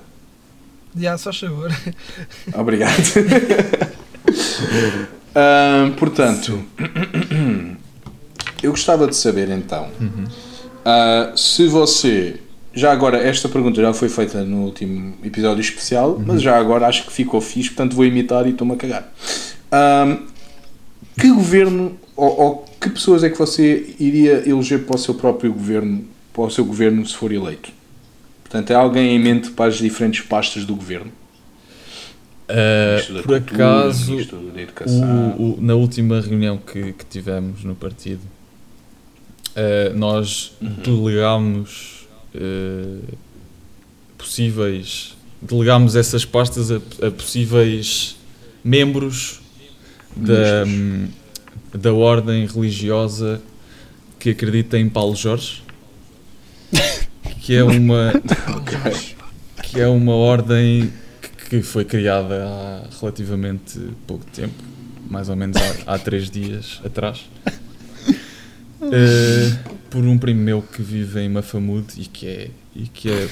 Já, 0.94 1.16
só 1.16 1.32
favor. 1.32 1.72
Obrigado. 2.54 2.92
Ahm, 5.34 5.92
portanto, 5.96 6.60
eu 8.62 8.70
gostava 8.72 9.06
de 9.06 9.14
saber 9.16 9.48
então 9.50 9.88
ah, 10.84 11.32
se 11.36 11.66
você. 11.68 12.40
Já 12.72 12.92
agora, 12.92 13.18
esta 13.18 13.48
pergunta 13.48 13.80
já 13.82 13.92
foi 13.92 14.08
feita 14.08 14.44
no 14.44 14.64
último 14.64 15.14
episódio 15.24 15.60
especial, 15.60 16.22
mas 16.24 16.40
já 16.40 16.56
agora 16.56 16.86
acho 16.86 17.04
que 17.04 17.12
ficou 17.12 17.40
fixe, 17.40 17.68
portanto 17.70 17.96
vou 17.96 18.04
imitar 18.04 18.46
e 18.46 18.50
estou-me 18.50 18.74
a 18.74 18.76
cagar. 18.76 19.12
Ahm, 19.72 20.26
que 21.20 21.28
governo 21.30 21.98
ou, 22.16 22.40
ou 22.40 22.64
que 22.80 22.90
pessoas 22.90 23.24
é 23.24 23.30
que 23.30 23.36
você 23.38 23.94
iria 23.98 24.48
eleger 24.48 24.84
para 24.84 24.94
o 24.94 24.98
seu 24.98 25.14
próprio 25.14 25.52
governo, 25.52 26.04
para 26.32 26.44
o 26.44 26.50
seu 26.50 26.64
governo 26.64 27.04
se 27.06 27.14
for 27.16 27.32
eleito? 27.32 27.70
Portanto, 28.44 28.70
é 28.70 28.74
alguém 28.74 29.16
em 29.16 29.18
mente 29.18 29.50
para 29.50 29.66
as 29.66 29.76
diferentes 29.78 30.20
pastas 30.22 30.64
do 30.64 30.74
governo? 30.76 31.10
Uh, 32.48 33.12
por 33.22 33.22
Cultura, 33.22 33.36
acaso, 33.36 34.12
o- 35.38 35.54
o- 35.54 35.58
na 35.60 35.74
última 35.74 36.20
reunião 36.20 36.56
que, 36.58 36.92
que 36.94 37.04
tivemos 37.04 37.62
no 37.62 37.74
partido, 37.76 38.22
uh, 39.56 39.96
nós 39.96 40.52
delegámos 40.60 41.99
uh, 42.34 43.02
possíveis. 44.18 45.16
Delegámos 45.42 45.96
essas 45.96 46.24
pastas 46.24 46.70
a, 46.70 46.76
a 47.06 47.10
possíveis 47.10 48.16
membros 48.62 49.40
da, 50.14 50.64
da 51.78 51.92
ordem 51.94 52.46
religiosa 52.46 53.40
que 54.18 54.30
acredita 54.30 54.78
em 54.78 54.86
Paulo 54.88 55.16
Jorge, 55.16 55.62
que 57.40 57.56
é 57.56 57.64
uma, 57.64 58.12
que 59.62 59.80
é 59.80 59.88
uma 59.88 60.12
ordem 60.14 60.92
que- 61.22 61.48
que 61.48 61.62
foi 61.62 61.86
criada 61.86 62.44
há 62.46 62.82
relativamente 63.00 63.80
pouco 64.06 64.26
tempo, 64.26 64.62
mais 65.08 65.30
ou 65.30 65.36
menos 65.36 65.56
há, 65.86 65.94
há 65.94 65.98
três 65.98 66.30
dias 66.30 66.80
atrás, 66.84 67.20
eh, 68.92 69.56
por 69.90 70.04
um 70.04 70.16
primo 70.16 70.40
meu 70.40 70.62
que 70.62 70.80
vive 70.80 71.20
em 71.20 71.28
Mafamud 71.28 71.86
e 71.96 72.06
que 72.06 72.26
é, 72.26 72.50
e 72.74 72.86
que 72.86 73.10
é, 73.10 73.28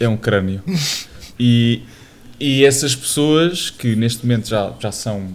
é 0.00 0.08
um 0.08 0.16
crânio. 0.16 0.62
E, 1.38 1.82
e 2.40 2.64
essas 2.64 2.94
pessoas, 2.94 3.68
que 3.68 3.94
neste 3.94 4.24
momento 4.24 4.48
já, 4.48 4.72
já 4.80 4.90
são 4.90 5.34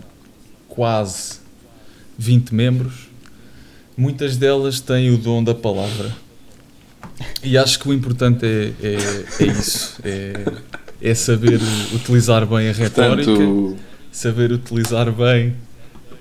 quase 0.67 1.39
20 2.17 2.55
membros, 2.55 3.09
muitas 3.95 4.35
delas 4.37 4.79
têm 4.79 5.11
o 5.11 5.17
dom 5.17 5.43
da 5.43 5.53
palavra. 5.53 6.11
E 7.43 7.57
acho 7.57 7.79
que 7.79 7.89
o 7.89 7.93
importante 7.93 8.45
é, 8.45 8.73
é, 8.81 9.43
é 9.43 9.47
isso: 9.47 9.99
é, 10.03 10.33
é 11.01 11.13
saber 11.13 11.59
utilizar 11.93 12.45
bem 12.47 12.69
a 12.69 12.71
retórica, 12.71 13.25
Portanto, 13.25 13.77
saber 14.11 14.51
utilizar 14.51 15.11
bem 15.11 15.55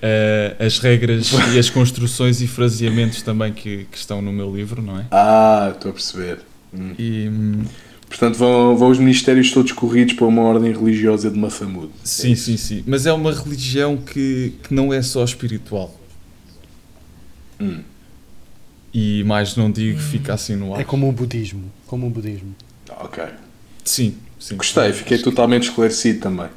eh, 0.02 0.56
as 0.58 0.78
regras 0.78 1.30
e 1.54 1.58
as 1.58 1.70
construções 1.70 2.40
e 2.40 2.46
fraseamentos 2.46 3.22
também 3.22 3.52
que, 3.52 3.86
que 3.90 3.96
estão 3.96 4.20
no 4.22 4.32
meu 4.32 4.54
livro, 4.54 4.82
não 4.82 4.98
é? 4.98 5.06
ah, 5.10 5.72
estou 5.74 5.90
a 5.90 5.94
perceber. 5.94 6.38
Hum. 6.72 6.94
E 6.98 7.28
hum, 7.28 7.64
Portanto, 8.10 8.36
vão, 8.36 8.76
vão 8.76 8.90
os 8.90 8.98
ministérios 8.98 9.52
todos 9.52 9.70
corridos 9.70 10.14
para 10.14 10.26
uma 10.26 10.42
ordem 10.42 10.72
religiosa 10.72 11.30
de 11.30 11.38
Mafamud. 11.38 11.90
sim, 12.02 12.34
sim, 12.34 12.56
sim. 12.56 12.82
Mas 12.84 13.06
é 13.06 13.12
uma 13.12 13.32
religião 13.32 13.96
que, 13.96 14.52
que 14.64 14.74
não 14.74 14.92
é 14.92 15.00
só 15.00 15.22
espiritual. 15.24 15.94
Hum. 17.60 17.82
E 18.92 19.22
mais 19.22 19.54
não 19.54 19.70
digo, 19.70 20.00
fica 20.00 20.34
assim 20.34 20.56
no 20.56 20.74
ar. 20.74 20.80
É 20.80 20.84
como 20.84 21.08
o 21.08 21.12
budismo. 21.12 21.70
Como 21.86 22.08
o 22.08 22.10
budismo. 22.10 22.52
Ok. 22.98 23.22
Sim, 23.84 24.16
sim. 24.40 24.56
Gostei, 24.56 24.92
fiquei 24.92 25.18
totalmente 25.18 25.68
esclarecido 25.68 26.18
também. 26.18 26.48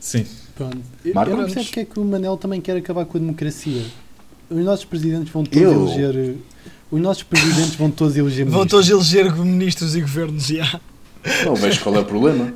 Sim. 0.00 0.24
Pronto. 0.56 0.78
Eu, 1.04 1.12
eu 1.12 1.36
não 1.36 1.44
percebo 1.44 1.64
porque 1.66 1.80
é 1.80 1.84
que 1.84 2.00
o 2.00 2.04
Manel 2.04 2.36
também 2.36 2.60
quer 2.60 2.76
acabar 2.76 3.04
com 3.04 3.18
a 3.18 3.20
democracia. 3.20 3.82
Os 4.50 4.64
nossos 4.64 4.84
presidentes 4.84 5.30
vão 5.32 5.44
todos 5.44 5.60
Eu? 5.62 5.86
eleger. 5.86 6.36
Os 6.90 7.00
nossos 7.00 7.22
presidentes 7.22 7.74
vão 7.74 7.90
todos 7.90 8.16
eleger 8.16 8.46
Vão 8.46 8.60
ministros. 8.60 8.88
todos 8.88 9.12
eleger 9.12 9.36
ministros 9.36 9.96
e 9.96 10.00
governos, 10.00 10.46
já. 10.46 10.80
Não 11.44 11.54
vejo 11.56 11.80
qual 11.82 11.94
é 11.96 11.98
o 12.00 12.04
problema. 12.04 12.54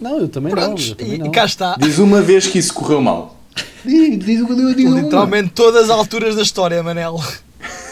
Não, 0.00 0.18
eu 0.18 0.28
também 0.28 0.52
não. 0.54 0.62
Prontos, 0.62 0.88
Eu 0.88 0.94
também 0.96 1.14
e, 1.14 1.18
não. 1.18 1.30
cá 1.30 1.44
está. 1.44 1.76
Diz 1.78 1.98
uma 1.98 2.20
vez 2.22 2.46
que 2.46 2.58
isso 2.58 2.72
correu 2.74 3.00
mal. 3.00 3.38
Diz, 3.84 4.18
diz, 4.18 4.46
diz, 4.46 4.76
diz 4.76 4.86
uma. 4.86 5.00
Literalmente 5.02 5.50
todas 5.50 5.84
as 5.84 5.90
alturas 5.90 6.34
da 6.34 6.42
história, 6.42 6.82
Manel. 6.82 7.20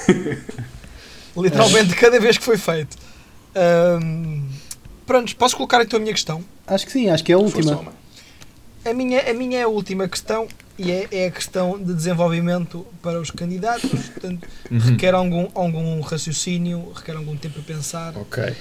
Literalmente 1.37 1.95
cada 1.95 2.19
vez 2.19 2.37
que 2.39 2.45
foi 2.45 2.57
feito. 2.57 2.97
Ahm, 3.55 4.43
prontos, 5.07 5.33
posso 5.35 5.57
colocar 5.57 5.83
então 5.83 5.99
a 5.99 6.01
minha 6.01 6.13
questão? 6.15 6.43
Acho 6.67 6.87
que 6.87 6.93
sim, 6.93 7.09
acho 7.09 7.23
que 7.23 7.33
é 7.33 7.35
a 7.35 7.39
Força, 7.39 7.57
última. 7.59 7.93
A 8.85 8.95
minha, 8.95 9.31
a 9.31 9.35
minha 9.35 9.59
é 9.59 9.63
a 9.63 9.69
última 9.69 10.09
questão 10.09 10.49
e 10.79 10.91
é, 10.91 11.09
é 11.13 11.27
a 11.27 11.31
questão 11.31 11.79
de 11.79 11.93
desenvolvimento 11.93 12.87
para 13.03 13.21
os 13.21 13.31
candidatos. 13.31 13.91
Portanto, 14.09 14.49
requer 14.71 15.15
algum, 15.15 15.49
algum 15.55 16.01
raciocínio, 16.01 16.91
requer 16.95 17.17
algum 17.17 17.37
tempo 17.37 17.61
a 17.61 17.63
pensar. 17.63 18.17
Ok. 18.17 18.55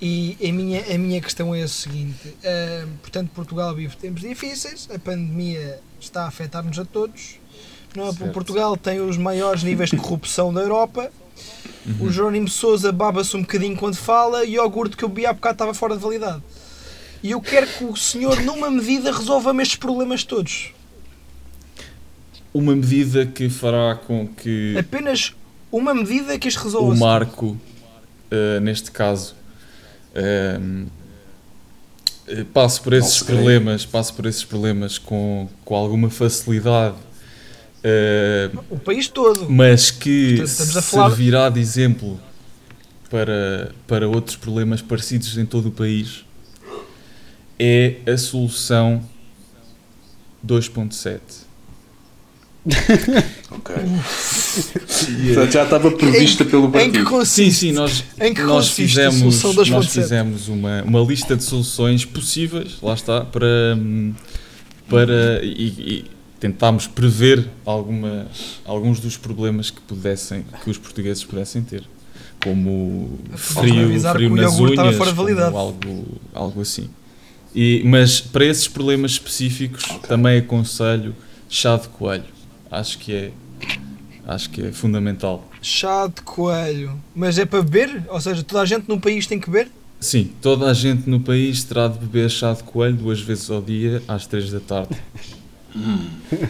E 0.00 0.36
a 0.42 0.52
minha, 0.52 0.94
a 0.94 0.98
minha 0.98 1.20
questão 1.20 1.54
é 1.54 1.62
a 1.62 1.68
seguinte: 1.68 2.34
ahm, 2.44 2.96
portanto, 3.02 3.30
Portugal 3.34 3.74
vive 3.74 3.96
tempos 3.96 4.22
difíceis, 4.22 4.88
a 4.94 4.98
pandemia 4.98 5.80
está 6.00 6.24
a 6.24 6.28
afetar-nos 6.28 6.78
a 6.78 6.84
todos. 6.84 7.38
Não 7.94 8.08
é? 8.08 8.12
Portugal 8.30 8.76
tem 8.76 9.00
os 9.00 9.16
maiores 9.16 9.62
níveis 9.62 9.90
de 9.90 9.96
corrupção 9.96 10.52
da 10.52 10.60
Europa. 10.60 11.10
Uhum. 11.86 12.06
O 12.06 12.12
Jerónimo 12.12 12.48
Souza 12.48 12.92
baba-se 12.92 13.36
um 13.36 13.40
bocadinho 13.40 13.76
quando 13.76 13.96
fala 13.96 14.44
e 14.44 14.58
o 14.58 14.62
iogurte 14.62 14.96
que 14.96 15.04
eu 15.04 15.08
bebi 15.08 15.24
há 15.24 15.32
bocado 15.32 15.54
estava 15.54 15.74
fora 15.74 15.96
de 15.96 16.02
validade. 16.02 16.42
E 17.22 17.30
eu 17.32 17.40
quero 17.40 17.66
que 17.66 17.84
o 17.84 17.96
senhor, 17.96 18.40
numa 18.42 18.70
medida, 18.70 19.10
resolva-me 19.12 19.62
estes 19.62 19.76
problemas 19.78 20.22
todos. 20.24 20.72
Uma 22.54 22.74
medida 22.74 23.26
que 23.26 23.48
fará 23.50 23.94
com 23.96 24.26
que 24.28 24.76
Apenas 24.78 25.34
uma 25.70 25.92
medida 25.94 26.38
que 26.38 26.48
isto 26.48 26.62
resolva. 26.62 26.94
o 26.94 26.98
Marco, 26.98 27.56
eh, 28.30 28.60
neste 28.60 28.90
caso, 28.90 29.34
passe 32.52 32.80
por 32.80 32.92
esses 32.92 33.22
problemas, 33.22 33.84
passe 33.86 34.12
por 34.12 34.26
esses 34.26 34.44
problemas 34.44 34.98
com, 34.98 35.48
com 35.64 35.74
alguma 35.74 36.10
facilidade, 36.10 36.96
eh, 37.84 38.50
O 38.70 38.78
país 38.78 39.08
todo. 39.08 39.48
mas 39.50 39.90
que 39.90 40.36
Portanto, 40.38 40.82
falar- 40.82 41.08
servirá 41.10 41.48
de 41.50 41.60
exemplo 41.60 42.20
para, 43.10 43.72
para 43.86 44.08
outros 44.08 44.36
problemas 44.36 44.82
parecidos 44.82 45.36
em 45.38 45.46
todo 45.46 45.68
o 45.68 45.72
país, 45.72 46.24
é 47.58 47.96
a 48.06 48.16
solução 48.16 49.02
2.7. 50.46 51.20
Ok. 53.48 53.74
Portanto, 55.26 55.52
já 55.52 55.62
estava 55.64 55.90
prevista 55.92 56.44
pelo 56.44 56.66
Em 56.66 56.70
que 56.90 56.98
partido. 57.02 57.04
Sim, 57.04 57.10
consiste? 57.10 57.52
sim, 57.52 57.72
nós, 57.72 58.04
Em 58.20 58.34
que 58.34 58.42
nós 58.42 58.68
consiste 58.68 59.00
a 59.00 59.10
fizemos, 59.12 59.42
nós 59.44 59.56
2.7? 59.86 59.88
fizemos 59.88 60.48
uma, 60.48 60.82
uma 60.82 61.00
lista 61.00 61.36
de 61.36 61.44
soluções 61.44 62.04
possíveis, 62.04 62.78
lá 62.82 62.94
está, 62.94 63.20
para, 63.24 63.78
para 64.88 65.44
e, 65.44 65.66
e 65.78 66.04
tentámos 66.40 66.86
prever 66.88 67.48
alguma, 67.64 68.26
alguns 68.64 68.98
dos 68.98 69.16
problemas 69.16 69.70
que 69.70 69.80
pudessem, 69.82 70.44
que 70.64 70.70
os 70.70 70.76
portugueses 70.76 71.22
pudessem 71.24 71.62
ter, 71.62 71.84
como 72.42 73.18
frio, 73.36 74.00
frio 74.00 74.34
nas 74.36 74.58
unhas, 74.58 74.98
algo, 75.54 76.06
algo 76.34 76.60
assim. 76.60 76.90
E, 77.56 77.80
mas 77.86 78.20
para 78.20 78.44
esses 78.44 78.68
problemas 78.68 79.12
específicos 79.12 79.82
também 80.06 80.38
aconselho 80.38 81.16
chá 81.48 81.76
de 81.78 81.88
coelho. 81.88 82.24
Acho 82.70 82.98
que 82.98 83.14
é, 83.14 83.30
acho 84.26 84.50
que 84.50 84.60
é 84.66 84.72
fundamental. 84.72 85.48
Chá 85.62 86.06
de 86.06 86.20
coelho. 86.20 87.00
Mas 87.14 87.38
é 87.38 87.46
para 87.46 87.62
beber? 87.62 88.02
Ou 88.10 88.20
seja, 88.20 88.42
toda 88.42 88.60
a 88.60 88.66
gente 88.66 88.86
no 88.88 89.00
país 89.00 89.26
tem 89.26 89.40
que 89.40 89.48
beber? 89.48 89.70
Sim, 89.98 90.30
toda 90.42 90.66
a 90.70 90.74
gente 90.74 91.08
no 91.08 91.18
país 91.20 91.64
terá 91.64 91.88
de 91.88 91.98
beber 91.98 92.30
chá 92.30 92.52
de 92.52 92.62
coelho 92.62 92.96
duas 92.96 93.20
vezes 93.22 93.50
ao 93.50 93.62
dia, 93.62 94.02
às 94.06 94.26
três 94.26 94.50
da 94.50 94.60
tarde. 94.60 94.94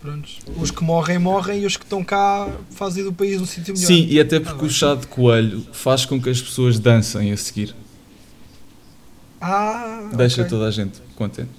Prontos. 0.00 0.38
Os 0.58 0.70
que 0.70 0.84
morrem, 0.84 1.18
morrem 1.18 1.62
e 1.62 1.66
os 1.66 1.76
que 1.76 1.84
estão 1.84 2.04
cá 2.04 2.48
fazem 2.70 3.02
do 3.02 3.12
país 3.12 3.40
um 3.40 3.46
sítio 3.46 3.74
melhor. 3.74 3.86
Sim, 3.86 4.06
e 4.10 4.20
até 4.20 4.36
Ah, 4.36 4.40
porque 4.40 4.58
bem. 4.58 4.66
o 4.66 4.70
chá 4.70 4.94
de 4.94 5.06
coelho 5.06 5.66
faz 5.72 6.04
com 6.04 6.20
que 6.20 6.28
as 6.28 6.40
pessoas 6.40 6.78
dancem 6.78 7.32
a 7.32 7.36
seguir. 7.36 7.74
Ah, 9.40 10.10
Deixa 10.14 10.42
ok. 10.42 10.50
toda 10.50 10.66
a 10.66 10.70
gente 10.70 11.00
contente. 11.14 11.50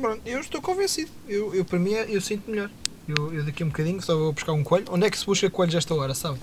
Pronto, 0.00 0.20
eu 0.24 0.40
estou 0.40 0.62
convencido. 0.62 1.10
Eu, 1.28 1.54
eu 1.54 1.64
para 1.64 1.78
mim, 1.78 1.92
é- 1.92 2.06
eu 2.08 2.20
sinto 2.20 2.50
melhor. 2.50 2.70
Eu, 3.06 3.32
eu 3.34 3.44
daqui 3.44 3.62
a 3.62 3.66
um 3.66 3.68
bocadinho 3.68 4.00
só 4.00 4.16
vou 4.16 4.32
buscar 4.32 4.52
um 4.52 4.62
coelho. 4.62 4.86
Onde 4.90 5.06
é 5.06 5.10
que 5.10 5.18
se 5.18 5.26
busca 5.26 5.50
coelhos 5.50 5.74
esta 5.74 5.94
hora, 5.94 6.14
sabe? 6.14 6.38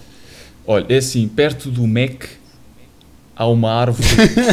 Olha, 0.65 0.85
é 0.89 0.97
assim, 0.97 1.27
perto 1.27 1.71
do 1.71 1.87
MEC 1.87 2.27
há 3.35 3.47
uma 3.47 3.71
árvore. 3.71 4.07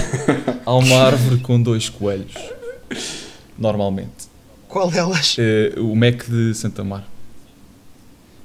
há 0.65 0.75
uma 0.75 0.97
árvore 1.03 1.41
com 1.41 1.61
dois 1.61 1.89
coelhos. 1.89 2.35
Normalmente. 3.59 4.29
Qual 4.69 4.91
delas? 4.91 5.37
Eh, 5.39 5.75
o 5.79 5.95
MEC 5.95 6.31
de 6.31 6.55
Santa 6.55 6.83
Mar. 6.83 7.07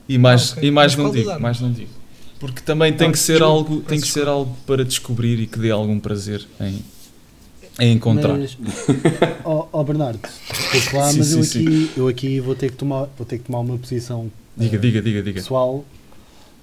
E 0.07 0.17
mais, 0.17 0.51
Ah, 0.51 0.53
ok. 0.57 0.67
e 0.67 0.71
mais 0.71 0.95
Mas 0.95 1.05
não 1.05 1.11
digo, 1.11 1.39
mais 1.39 1.59
não 1.61 1.71
digo. 1.71 1.91
Porque 2.39 2.61
também 2.61 2.93
tem 2.93 3.11
que 3.11 3.19
ser 3.19 3.41
algo, 3.41 3.81
tem 3.81 3.99
que 3.99 4.07
ser 4.07 4.27
algo 4.27 4.55
para 4.65 4.85
descobrir 4.85 5.39
e 5.41 5.47
que 5.47 5.59
dê 5.59 5.71
algum 5.71 5.99
prazer 5.99 6.45
em, 6.61 6.79
em 7.79 7.93
encontrar. 7.93 8.37
Mas, 8.37 8.57
ó 9.43 9.67
ó, 9.71 9.83
Bernardo, 9.83 10.19
desculpa 10.47 10.97
lá, 10.97 11.11
Sim, 11.11 11.17
mas 11.19 11.31
eu, 11.33 11.43
sim, 11.43 11.59
aqui, 11.65 11.91
eu 11.97 12.07
aqui 12.07 12.39
vou 12.39 12.55
ter 12.55 12.71
que 12.71 12.77
tomar, 12.77 13.09
vou 13.17 13.25
ter 13.25 13.39
que 13.39 13.43
tomar 13.45 13.59
uma 13.59 13.77
posição 13.77 14.31
Diga, 14.55 14.75
eh, 14.77 14.79
diga, 14.79 15.01
diga, 15.01 15.21
diga. 15.21 15.41
pessoal. 15.41 15.83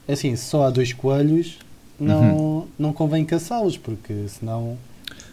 É 0.09 0.13
Assim, 0.15 0.35
se 0.37 0.47
só 0.47 0.65
há 0.65 0.71
dois 0.71 0.93
coelhos, 0.93 1.59
não, 1.99 2.37
Uhum. 2.37 2.67
não 2.79 2.93
convém 2.93 3.25
caçá-los, 3.25 3.77
porque 3.77 4.15
senão 4.29 4.79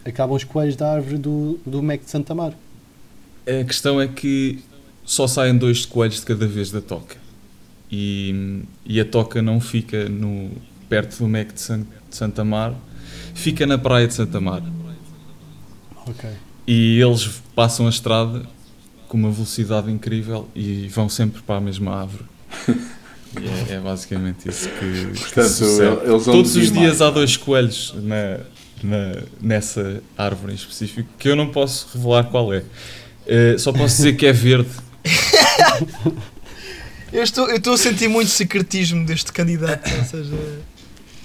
acabam 0.06 0.36
os 0.36 0.44
coelhos 0.44 0.76
da 0.76 0.92
árvore 0.94 1.18
do, 1.18 1.60
do 1.66 1.82
Mac 1.82 2.04
de 2.04 2.10
Santa 2.10 2.34
Mar. 2.36 2.54
A 3.48 3.64
questão 3.64 4.00
é 4.02 4.08
que 4.08 4.60
só 5.06 5.28
saem 5.28 5.58
dois 5.58 5.86
coelhos 5.86 6.20
de 6.20 6.26
cada 6.26 6.48
vez 6.48 6.72
da 6.72 6.82
toca. 6.82 7.18
E, 7.96 8.64
e 8.86 9.00
a 9.00 9.06
toca 9.06 9.40
não 9.40 9.60
fica 9.62 10.10
no, 10.10 10.50
perto 10.90 11.18
do 11.20 11.28
Mec 11.28 11.54
de, 11.54 11.62
San- 11.62 11.82
de 11.82 11.86
Santa 12.16 12.44
Mar, 12.44 12.74
fica 13.36 13.68
na 13.68 13.78
praia 13.78 14.08
de 14.08 14.16
Santa 14.16 14.42
Mar. 14.42 14.64
Ok. 16.08 16.28
E 16.66 17.00
eles 17.00 17.30
passam 17.56 17.86
a 17.86 17.90
estrada 17.90 18.42
com 19.08 19.16
uma 19.18 19.30
velocidade 19.30 19.92
incrível 19.92 20.48
e 20.56 20.88
vão 20.88 21.08
sempre 21.08 21.44
para 21.44 21.58
a 21.58 21.62
mesma 21.62 21.96
árvore. 22.02 22.24
E 23.36 23.72
é, 23.72 23.78
é 23.78 23.80
basicamente 23.80 24.48
isso 24.48 24.70
que, 24.70 25.08
que 25.12 25.20
Portanto, 25.20 25.48
sucede. 25.50 26.02
eles 26.08 26.24
Todos 26.24 26.56
os 26.56 26.72
dias 26.72 27.00
mais. 27.00 27.02
há 27.02 27.10
dois 27.10 27.36
coelhos 27.36 27.92
na, 27.98 28.38
na- 28.84 29.24
nessa 29.42 30.04
árvore 30.16 30.52
em 30.52 30.56
específico 30.56 31.10
que 31.18 31.30
eu 31.30 31.36
não 31.36 31.50
posso 31.50 31.88
revelar 31.96 32.26
qual 32.26 32.54
é. 32.54 32.64
Eh, 33.26 33.56
só 33.58 33.72
posso 33.74 33.96
dizer 33.96 34.14
que 34.18 34.28
é 34.28 34.32
verde. 34.32 34.70
Eu 37.14 37.24
estou, 37.24 37.48
eu 37.50 37.58
estou 37.58 37.74
a 37.74 37.78
sentir 37.78 38.08
muito 38.08 38.30
secretismo 38.32 39.06
deste 39.06 39.32
candidato, 39.32 39.88
ou 39.98 40.04
seja, 40.04 40.36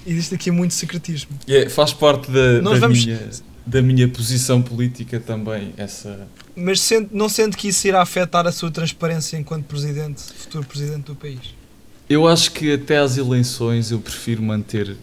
existe 0.05 0.35
aqui 0.35 0.51
muito 0.51 0.73
secretismo. 0.75 1.31
É- 1.47 1.67
faz 1.67 1.91
parte 1.93 2.29
da, 2.31 2.59
da 2.59 2.75
vamos- 2.75 3.03
minha, 3.05 3.29
da 3.65 3.81
minha 3.81 4.07
posição 4.07 4.61
política 4.61 5.19
também. 5.19 5.73
Essa, 5.77 6.27
Mas 6.55 6.79
sente- 6.81 7.09
não 7.11 7.27
sente 7.27 7.57
que 7.57 7.69
isso 7.69 7.87
irá 7.87 8.01
afetar 8.03 8.45
a 8.45 8.51
sua 8.51 8.69
transparência 8.69 9.35
enquanto 9.37 9.65
presidente, 9.65 10.21
futuro 10.21 10.65
presidente 10.65 11.05
do 11.05 11.15
país? 11.15 11.39
eu 12.07 12.27
acho 12.27 12.51
que 12.51 12.73
até 12.73 12.97
às 12.97 13.17
eleições 13.17 13.91
eu 13.91 13.99
prefiro 13.99 14.41
manter 14.41 14.95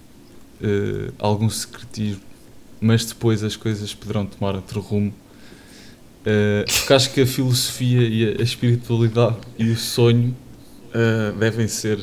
eh, 0.62 1.10
algum 1.18 1.48
secretismo, 1.50 2.20
mas 2.80 3.04
depois 3.04 3.42
as 3.44 3.54
coisas 3.56 3.92
poderão 3.94 4.24
tomar 4.26 4.54
outro 4.54 4.80
rumo. 4.80 5.12
Eh, 6.24 6.64
porque 6.66 6.92
acho 6.92 7.12
que 7.12 7.20
a 7.20 7.26
filosofia 7.26 8.00
e 8.02 8.36
a 8.40 8.42
espiritualidade 8.42 9.36
e 9.58 9.68
o 9.70 9.76
sonho 9.76 10.34
eh, 10.98 11.32
devem 11.38 11.68
ser 11.68 11.98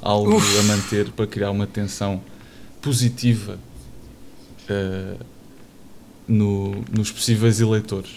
algo 0.00 0.36
Uf. 0.36 0.58
a 0.58 0.62
manter 0.64 1.10
para 1.12 1.26
criar 1.26 1.50
uma 1.50 1.66
tensão 1.66 2.20
positiva 2.82 3.58
eh, 4.68 5.16
no- 6.28 6.84
nos 6.92 7.10
possíveis 7.10 7.60
eleitores. 7.60 8.10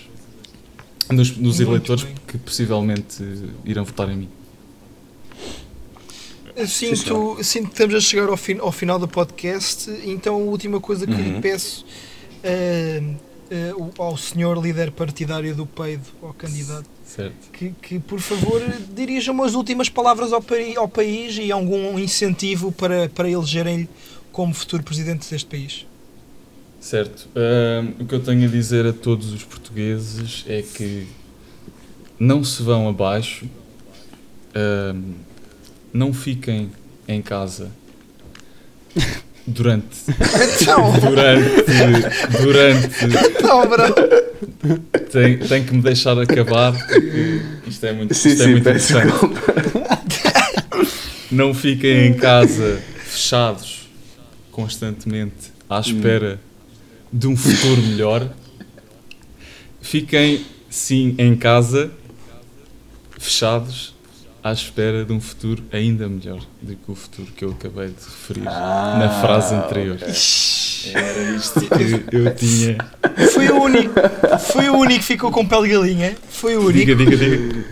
Nos, 1.10 1.36
nos 1.38 1.60
eleitores 1.60 2.04
bem. 2.04 2.16
que 2.28 2.38
possivelmente 2.38 3.24
irão 3.66 3.84
votar 3.86 4.10
em 4.12 4.18
mim. 4.18 4.30
Sim, 6.68 6.94
sinto, 6.94 7.38
sinto 7.44 7.66
que 7.68 7.72
estamos 7.74 7.96
a 7.96 8.02
chegar 8.02 8.28
ao, 8.28 8.36
fin- 8.36 8.60
ao 8.60 8.72
final 8.72 9.00
do 9.00 9.08
podcast, 9.08 9.90
então 10.04 10.36
a 10.36 10.38
última 10.40 10.80
coisa 10.82 11.08
que 11.08 11.14
lhe 11.14 11.36
Uhum. 11.36 11.42
peço 11.42 11.86
eh, 12.44 13.02
o- 13.78 13.92
ao 14.02 14.16
senhor 14.18 14.58
líder 14.62 14.92
partidário 14.92 15.56
do 15.56 15.66
PEIDO, 15.66 16.04
ao 16.22 16.34
candidato, 16.34 16.86
Certo. 17.06 17.50
que, 17.52 17.72
que 17.82 18.00
por 18.00 18.20
favor 18.20 18.62
dirija 18.96 19.32
umas 19.32 19.56
últimas 19.56 19.90
palavras 19.90 20.32
ao, 20.32 20.44
ao 20.78 20.88
país 20.88 21.38
e 21.38 21.52
algum 21.52 21.98
incentivo 21.98 22.72
para, 22.72 23.10
para 23.10 23.30
elegerem-lhe 23.30 23.90
como 24.32 24.54
futuro 24.54 24.84
presidente 24.84 25.30
deste 25.30 25.48
país. 25.48 25.86
Certo. 26.80 27.28
Ahm, 27.36 27.94
o 28.02 28.06
que 28.06 28.16
eu 28.16 28.20
tenho 28.24 28.48
a 28.48 28.52
dizer 28.52 28.86
a 28.86 28.94
todos 28.94 29.34
os 29.34 29.44
portugueses 29.44 30.46
é 30.48 30.62
que 30.62 31.08
não 32.20 32.44
se 32.44 32.62
vão 32.64 32.88
abaixo, 32.88 33.48
ahm, 34.56 35.14
não 35.92 36.14
fiquem 36.14 36.72
em 37.08 37.22
casa 37.22 37.72
durante 39.50 39.88
Então, 40.62 40.92
durante 41.00 42.42
durante 42.42 42.90
então 43.40 43.68
bro. 43.68 43.94
tem, 45.12 45.38
tem 45.38 45.64
que 45.64 45.74
me 45.74 45.82
deixar 45.82 46.18
acabar 46.20 46.74
porque 46.74 47.42
isto 47.68 47.86
é 47.86 47.92
muito, 47.94 48.14
Sim, 48.14 48.30
isto 48.30 48.42
é 48.42 48.46
sim, 48.46 48.52
muito 48.52 48.64
peço 48.64 48.94
interessante. 48.98 49.12
desculpa. 49.12 49.54
Não 51.32 51.54
fiquem 51.54 52.08
em 52.08 52.14
casa 52.14 52.82
fechados 53.04 53.88
constantemente 54.52 55.52
à 55.70 55.80
espera 55.80 56.40
de 57.14 57.28
um 57.28 57.38
futuro 57.38 57.82
melhor. 57.82 58.28
Fiquem 59.82 60.46
sim 60.70 61.16
em 61.18 61.36
casa 61.36 61.92
fechados 63.18 63.94
à 64.43 64.52
espera 64.52 65.04
de 65.04 65.12
um 65.12 65.19
futuro 65.19 65.63
ainda 65.71 66.08
melhor 66.08 66.41
do 66.62 66.75
que 66.75 66.91
o 66.91 66.95
futuro 66.95 67.28
que 67.36 67.43
eu 67.43 67.52
acabei 67.52 67.88
de 67.88 68.04
referir 68.04 68.43
na 68.43 69.19
frase 69.21 69.54
anterior. 69.56 69.97
Era 70.02 71.36
isto 71.36 71.60
que 71.62 72.15
eu 72.15 72.36
tinha. 72.36 72.78
Foi 73.34 73.49
o 73.49 73.62
único, 73.62 73.93
foi 74.39 74.69
o 74.69 74.78
único 74.78 74.99
que 74.99 75.06
ficou 75.06 75.32
com 75.32 75.45
pele 75.45 75.63
de 75.63 75.73
galinha. 75.73 76.15
Foi 76.30 76.56
o 76.56 76.62
único. 76.62 76.95
Diga, 76.95 76.95
diga, 76.95 77.17
diga. 77.17 77.65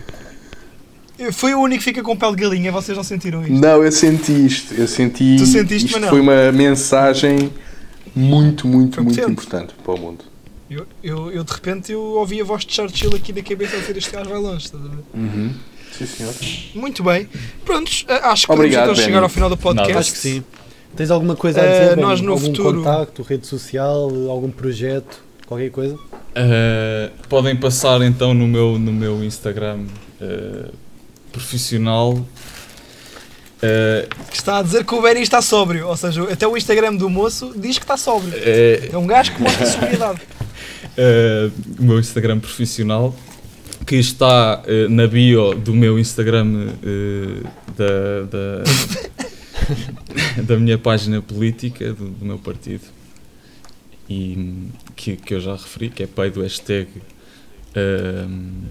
Foi 1.32 1.52
o 1.54 1.60
único 1.60 1.78
que 1.78 1.84
fica 1.84 2.02
com 2.02 2.16
pele 2.16 2.36
de 2.36 2.42
galinha, 2.42 2.70
vocês 2.70 2.96
não 2.96 3.02
sentiram 3.02 3.42
isto? 3.42 3.52
Não, 3.52 3.82
eu 3.82 3.90
senti 3.90 4.46
isto. 4.46 4.74
Eu 4.74 4.86
senti. 4.86 5.36
Tu 5.38 5.46
sentiste, 5.46 5.86
isto 5.86 5.94
Manel? 5.94 6.10
foi 6.10 6.20
uma 6.20 6.52
mensagem 6.52 7.50
muito, 8.14 8.68
muito, 8.68 9.02
muito 9.02 9.20
importante 9.20 9.74
para 9.82 9.94
o 9.94 9.98
mundo. 9.98 10.24
Eu, 10.70 10.86
eu, 11.02 11.30
eu, 11.32 11.44
de 11.44 11.52
repente 11.52 11.90
eu 11.92 12.00
ouvi 12.00 12.40
a 12.40 12.44
voz 12.44 12.64
de 12.64 12.74
Churchill 12.74 13.16
aqui 13.16 13.32
na 13.32 13.42
cabeça 13.42 13.76
a 13.76 13.80
dizer 13.80 13.96
este 13.96 14.10
gajo 14.10 14.28
vai 14.28 14.38
longe. 14.38 14.66
estás 14.66 14.84
a 14.84 14.88
ver? 14.88 15.02
Uhum. 15.14 15.54
Sim, 15.96 16.06
senhor. 16.06 16.34
Muito 16.74 17.02
bem. 17.02 17.28
Prontos, 17.64 18.04
a- 18.08 18.30
acho 18.32 18.46
que 18.46 18.52
Obrigado, 18.52 18.80
podemos 18.80 18.98
então 19.00 19.04
chegar 19.06 19.22
ao 19.22 19.28
final 19.28 19.48
do 19.50 19.56
podcast. 19.56 19.88
Nada. 19.88 20.00
Acho 20.00 20.12
que 20.12 20.18
sim. 20.18 20.44
Tens 20.96 21.10
alguma 21.10 21.36
coisa 21.36 21.60
a 21.60 21.64
Eh, 21.64 21.80
dizer? 21.90 21.96
nós 21.96 22.14
Benny? 22.20 22.26
no 22.26 22.32
algum 22.32 22.46
futuro- 22.46 22.78
contacto, 22.82 23.22
rede 23.22 23.46
social, 23.46 24.10
algum 24.30 24.50
projeto, 24.50 25.22
qualquer 25.46 25.70
coisa? 25.70 25.94
Uh, 25.94 27.10
podem 27.28 27.56
passar 27.56 28.00
então 28.02 28.32
no 28.32 28.46
meu, 28.46 28.78
no 28.78 28.92
meu 28.92 29.22
Instagram 29.24 29.84
uh, 30.20 30.72
profissional. 31.32 32.12
Uh, 33.60 34.08
Que 34.30 34.36
está 34.36 34.58
a 34.58 34.62
dizer 34.62 34.84
que 34.84 34.94
o 34.94 35.02
Benny 35.02 35.20
está 35.22 35.42
sóbrio. 35.42 35.88
Ou 35.88 35.96
seja, 35.96 36.22
até 36.32 36.46
o 36.46 36.56
Instagram 36.56 36.94
do 36.94 37.10
moço 37.10 37.52
diz 37.56 37.76
que 37.78 37.84
está 37.84 37.96
sóbrio. 37.96 38.32
é, 38.36 38.90
É 38.92 38.96
um 38.98 39.06
gajo 39.06 39.34
que 39.34 39.42
mostra 39.42 39.66
sobriedade. 39.66 40.20
uh, 40.20 41.52
o 41.78 41.82
meu 41.84 41.98
Instagram 41.98 42.38
profissional 42.38 43.14
que 43.88 43.96
está 43.96 44.62
uh, 44.66 44.88
na 44.90 45.06
bio 45.06 45.54
do 45.54 45.74
meu 45.74 45.98
Instagram 45.98 46.46
uh, 46.74 47.42
da, 47.74 48.22
da, 48.30 48.62
da 50.42 50.56
minha 50.58 50.76
página 50.76 51.22
política, 51.22 51.94
do, 51.94 52.10
do 52.10 52.24
meu 52.26 52.38
partido, 52.38 52.84
e 54.10 54.66
que, 54.94 55.16
que 55.16 55.34
eu 55.34 55.40
já 55.40 55.52
referi, 55.54 55.88
que 55.88 56.02
é 56.02 56.06
pai 56.06 56.30
do 56.30 56.42
hashtag. 56.42 56.88
uh, 57.74 58.68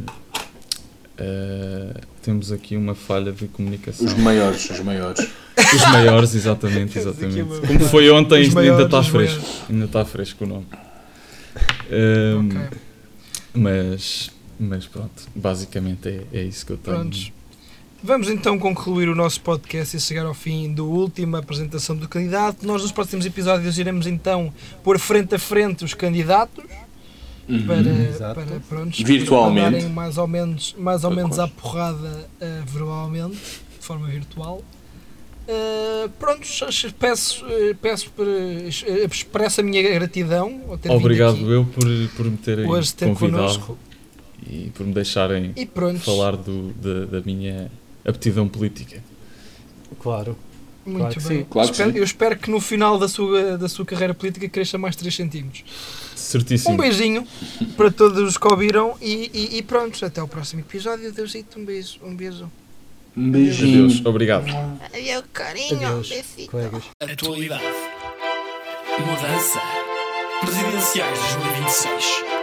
temos 2.22 2.52
aqui 2.52 2.76
uma 2.78 2.94
falha 2.94 3.32
de 3.32 3.48
comunicação. 3.48 4.06
Os 4.06 4.14
maiores, 4.14 4.70
os 4.70 4.80
maiores. 4.82 5.28
Os 5.58 5.82
maiores, 5.92 6.36
exatamente, 6.36 7.00
exatamente. 7.00 7.66
Como 7.66 7.80
foi 7.80 8.10
ontem, 8.12 8.42
Os 8.42 8.48
ainda 8.50 8.62
maiores, 8.62 8.86
está 8.86 9.04
fresco. 9.04 9.42
maiores. 9.42 9.64
Ainda 9.70 9.86
está 9.86 10.06
fresco 10.06 10.44
o 10.44 10.48
nome. 10.48 10.68
Hum, 11.92 12.50
Ok. 12.68 12.78
mas, 13.56 14.30
mas 14.60 14.86
pronto, 14.86 15.28
basicamente 15.36 16.08
é, 16.08 16.24
é 16.34 16.44
isso 16.44 16.66
que 16.66 16.74
eu 16.74 16.78
tenho. 16.78 16.98
Prontos. 16.98 17.32
Vamos 18.04 18.30
então 18.30 18.60
concluir 18.60 19.10
o 19.10 19.16
nosso 19.16 19.42
podcast 19.42 19.98
e 19.98 20.00
chegar 20.00 20.26
ao 20.26 20.34
fim 20.34 20.72
da 20.72 20.84
última 20.84 21.40
apresentação 21.40 21.96
do 21.96 22.08
candidato. 22.08 22.66
Nós 22.66 22.84
nos 22.84 22.92
próximos 22.92 23.26
episódios 23.26 23.80
iremos 23.80 24.06
então 24.06 24.54
pôr 24.84 25.00
frente 25.00 25.34
a 25.34 25.40
frente 25.40 25.84
os 25.84 25.96
candidatos 25.96 26.64
para, 27.66 27.80
Exato. 27.80 28.36
para 28.36 28.60
prontos, 28.60 29.00
Virtualmente. 29.02 29.80
para 29.80 29.90
mais 29.90 30.18
ou 30.18 30.28
menos, 30.28 30.76
mais 30.78 31.04
ou 31.04 31.10
Para 31.12 31.24
menos 31.24 31.40
à 31.40 31.48
porrada 31.48 32.30
eh, 32.40 32.62
verbalmente, 32.68 33.38
de 33.80 33.86
forma 33.86 34.08
virtual. 34.08 34.62
Uh, 35.48 36.10
prontos, 36.20 36.62
peço, 37.00 37.46
eh, 37.48 37.74
peço 37.82 38.12
para, 38.12 38.26
eh, 38.26 39.08
expresso 39.10 39.62
a 39.62 39.64
minha 39.64 39.82
gratidão 39.82 40.62
Obrigado 40.90 41.36
aqui 41.36 41.50
eu 41.50 41.64
por, 41.64 41.86
por 42.18 42.26
me 42.26 42.36
terem 42.36 42.68
hoje 42.68 42.94
ter 42.94 43.06
convidado 43.06 43.38
connosco 43.38 43.78
e 44.50 44.72
por 44.74 44.86
me 44.86 44.94
deixarem 44.94 45.54
e 45.56 45.68
falar 46.00 46.36
do, 46.36 46.74
da, 46.74 47.06
da 47.06 47.22
minha 47.26 47.70
aptidão 48.06 48.48
política. 48.48 49.04
Claro. 50.02 50.38
muito 50.86 51.00
Claro 51.00 51.14
que 51.16 51.20
bem. 51.28 51.38
sim. 51.40 51.46
Claro 51.50 51.68
que 51.68 51.74
Espero- 51.74 51.92
sim. 51.92 51.98
Eu 51.98 52.04
espero 52.04 52.38
que 52.38 52.50
no 52.52 52.60
final 52.62 52.98
da 52.98 53.08
sua, 53.08 53.58
da 53.58 53.68
sua 53.70 53.86
carreira 53.86 54.14
política 54.14 54.48
cresça 54.50 54.78
mais 54.78 54.96
3 54.96 55.14
centímetros. 55.16 55.64
Certíssimo. 56.16 56.74
Um 56.74 56.78
beijinho 56.78 57.28
para 57.76 57.92
todos 57.92 58.20
os 58.22 58.38
que 58.38 58.48
ouviram 58.48 58.96
e, 59.02 59.30
e, 59.34 59.58
e 59.58 59.62
pronto, 59.62 60.04
até 60.06 60.22
o 60.22 60.28
próximo 60.28 60.62
episódio. 60.62 61.12
Deusito, 61.12 61.60
um 61.60 61.66
beijo. 61.66 62.00
Um 62.04 62.16
beijo. 62.16 62.50
Um 63.16 63.32
beijinho. 63.32 63.86
Adeus, 63.86 64.06
obrigado. 64.06 64.46
Adeus, 64.50 65.24
carinho. 65.34 65.76
Adeus, 65.88 66.10
colegas. 66.50 66.84
Atualidade. 67.00 67.64
Mudança. 69.00 69.60
Presidenciais 70.42 71.18
2026. 71.36 72.37